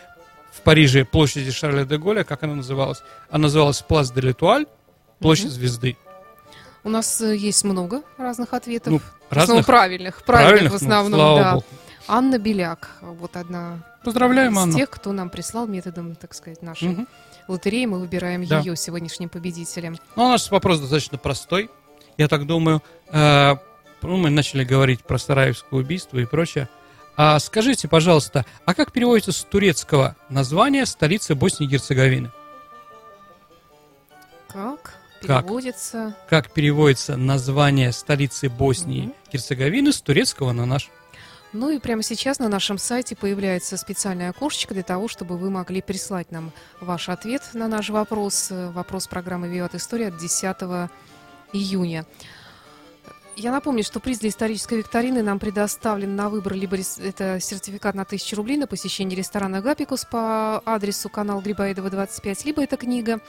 в 0.53 0.61
Париже 0.61 1.05
площади 1.05 1.51
Шарля 1.51 1.85
де 1.85 1.97
Голля, 1.97 2.25
как 2.25 2.43
она 2.43 2.55
называлась? 2.55 3.03
Она 3.31 3.49
называлась 3.49 3.83
Плас 3.83 4.11
де 4.13 4.21
Летуаль, 4.21 4.67
площадь 5.19 5.47
Мгм. 5.47 5.53
звезды. 5.55 5.97
У 6.85 6.89
нас 6.89 7.21
э, 7.21 7.37
есть 7.37 7.65
много 7.65 8.03
разных 8.19 8.53
ответов. 8.55 8.93
Ну, 8.93 8.99
в 8.99 9.03
основном 9.31 9.57
разных, 9.59 9.67
правильных, 9.67 10.23
правильных, 10.25 10.73
в 10.73 10.81
ну, 10.81 10.87
основном, 10.87 11.19
слава 11.21 11.39
да. 11.41 11.53
богу. 11.55 11.65
Анна 12.09 12.39
Беляк, 12.39 12.91
вот 13.01 13.37
одна 13.37 13.79
Поздравляем, 14.05 14.53
из 14.55 14.59
Анну. 14.59 14.77
тех, 14.77 14.91
кто 14.91 15.13
нам 15.13 15.31
прислал 15.31 15.67
методом, 15.69 16.17
так 16.17 16.35
сказать, 16.35 16.61
нашей 16.61 16.89
Мгм. 16.89 17.09
лотереи. 17.49 17.87
Мы 17.87 18.01
выбираем 18.01 18.45
Да. 18.45 18.59
ее 18.59 18.77
сегодняшним 18.77 19.29
победителем. 19.29 19.97
Ну, 20.17 20.25
у 20.27 20.29
нас 20.29 20.51
вопрос 20.51 20.81
достаточно 20.81 21.19
простой, 21.19 21.71
я 22.19 22.27
так 22.29 22.47
думаю. 22.47 22.83
Э, 23.13 23.55
ну, 24.03 24.17
мы 24.17 24.31
начали 24.31 24.65
говорить 24.65 25.05
про 25.05 25.19
Сараевское 25.19 25.79
убийство 25.79 26.19
и 26.19 26.25
прочее. 26.27 26.69
А 27.17 27.39
скажите, 27.39 27.89
пожалуйста, 27.89 28.47
а 28.65 28.75
как 28.75 28.93
переводится 28.93 29.33
с 29.33 29.43
турецкого 29.45 30.17
название 30.29 30.87
столицы 30.87 31.35
Боснии 31.35 31.67
и 31.67 31.71
Герцеговины? 31.71 32.31
Как 34.49 34.95
переводится? 35.21 36.17
Как 36.29 36.51
переводится 36.51 37.17
название 37.17 37.93
столицы 37.93 38.49
Боснии 38.49 39.15
и 39.29 39.33
Герцеговины 39.33 39.93
с 39.93 40.01
турецкого 40.01 40.53
на 40.53 40.67
наш? 40.67 40.91
Ну 41.53 41.69
и 41.69 41.79
прямо 41.79 42.03
сейчас 42.03 42.39
на 42.39 42.49
нашем 42.49 42.79
сайте 42.79 43.15
появляется 43.15 43.77
специальное 43.77 44.31
окошечко 44.31 44.73
для 44.73 44.83
того, 44.83 45.07
чтобы 45.07 45.37
вы 45.37 45.51
могли 45.51 45.83
прислать 45.83 46.31
нам 46.31 46.51
ваш 46.81 47.11
ответ 47.11 47.43
на 47.53 47.69
наш 47.69 47.91
вопрос. 47.91 48.49
Э, 48.51 48.71
Вопрос 48.71 49.07
программы 49.07 49.49
«Виват 49.49 49.75
История» 49.75 50.09
от 50.09 50.17
10 50.17 50.89
июня. 51.53 52.07
Я 53.35 53.51
напомню, 53.51 53.83
что 53.83 53.99
приз 53.99 54.19
для 54.19 54.29
исторической 54.29 54.79
викторины 54.79 55.23
нам 55.23 55.39
предоставлен 55.39 56.15
на 56.15 56.29
выбор 56.29 56.53
либо 56.53 56.77
это 56.77 57.41
сертификат 57.41 57.95
на 57.95 58.03
1000 58.03 58.37
рублей 58.37 58.59
на 58.59 58.67
посещение 58.67 59.17
ресторана 59.17 59.63
«Гапикус» 59.63 60.05
по 60.05 60.59
адресу 60.67 61.09
канал 61.09 61.41
Грибоедова, 61.41 61.89
25, 61.89 62.45
либо 62.45 62.63
это 62.63 62.77
книга 62.77 63.21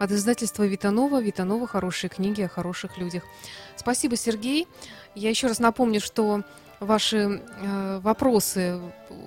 от 0.00 0.10
издательства 0.10 0.64
«Витанова». 0.66 1.22
«Витанова. 1.22 1.68
Хорошие 1.68 2.10
книги 2.10 2.42
о 2.42 2.48
хороших 2.48 2.98
людях». 2.98 3.22
Спасибо, 3.76 4.16
Сергей. 4.16 4.66
Я 5.14 5.30
еще 5.30 5.46
раз 5.46 5.60
напомню, 5.60 6.00
что 6.00 6.42
ваши 6.82 7.40
э, 7.62 8.00
вопросы, 8.02 8.80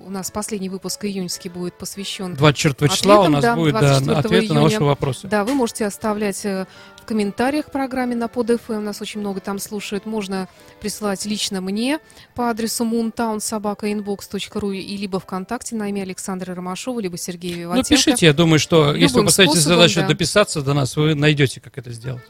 у 0.04 0.10
нас 0.10 0.30
последний 0.30 0.68
выпуск 0.68 1.04
июньский 1.04 1.50
будет 1.50 1.76
посвящен 1.78 2.34
24 2.34 2.90
числа 2.90 3.14
у 3.14 3.18
Ответом, 3.18 3.32
нас 3.32 3.42
да, 3.42 3.56
будет 3.56 3.74
да, 3.74 3.80
24 3.80 4.18
ответы 4.18 4.54
на 4.54 4.62
ваши 4.62 4.84
вопросы. 4.84 5.26
Да, 5.28 5.44
вы 5.44 5.54
можете 5.54 5.86
оставлять 5.86 6.44
э, 6.44 6.66
в 6.96 7.04
комментариях 7.04 7.66
к 7.66 7.70
программе 7.70 8.14
на 8.14 8.24
PodFM. 8.24 8.80
Нас 8.80 9.00
очень 9.00 9.20
много 9.20 9.40
там 9.40 9.58
слушают. 9.58 10.06
Можно 10.06 10.48
присылать 10.80 11.24
лично 11.26 11.60
мне 11.60 11.98
по 12.34 12.50
адресу 12.50 12.84
moontownsobakainbox.ru 12.84 14.76
и 14.76 14.96
либо 14.96 15.20
ВКонтакте 15.20 15.76
на 15.76 15.88
имя 15.88 16.02
Александра 16.02 16.54
Ромашова, 16.54 17.00
либо 17.00 17.16
Сергея 17.16 17.54
Ну, 17.54 17.60
Виватенко. 17.60 17.88
пишите, 17.88 18.26
я 18.26 18.32
думаю, 18.32 18.58
что 18.58 18.94
если 18.94 19.14
вы 19.14 19.20
Любым 19.20 19.26
поставите 19.26 19.58
способом, 19.60 19.76
задачу 19.76 20.00
да. 20.00 20.08
дописаться 20.08 20.62
до 20.62 20.74
нас, 20.74 20.96
вы 20.96 21.14
найдете, 21.14 21.60
как 21.60 21.78
это 21.78 21.92
сделать. 21.92 22.22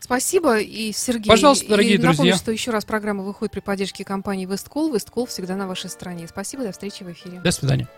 Спасибо, 0.00 0.58
и 0.58 0.92
Сергей. 0.92 1.28
Пожалуйста, 1.28 1.66
и 1.66 1.68
дорогие 1.68 1.98
напомню, 1.98 2.16
друзья. 2.16 2.36
что 2.36 2.52
еще 2.52 2.70
раз 2.70 2.84
программа 2.84 3.22
выходит 3.24 3.52
при 3.52 3.60
поддержке 3.60 4.04
компании 4.04 4.46
Весткол. 4.46 4.92
Весткол 4.92 5.26
всегда 5.26 5.56
на 5.56 5.66
вашей 5.66 5.90
стороне. 5.90 6.26
Спасибо, 6.28 6.62
до 6.64 6.72
встречи 6.72 7.02
в 7.02 7.10
эфире. 7.12 7.40
До 7.40 7.50
свидания. 7.50 7.88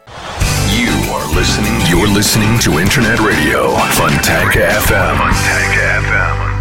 You 0.70 0.90
are 1.12 1.26
listening. 1.34 1.78
You're 1.90 2.12
listening 2.12 2.58
to 2.60 2.78
Internet 2.78 3.20
Radio. 3.20 3.76
Funtank 3.96 4.54
FM. 4.56 5.16
Funtank 5.18 5.74
FM. 6.08 6.60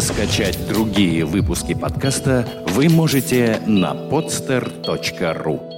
Скачать 0.00 0.58
другие 0.68 1.24
выпуски 1.24 1.72
подкаста 1.74 2.46
вы 2.66 2.88
можете 2.88 3.60
на 3.66 3.92
podster.ru 3.94 5.73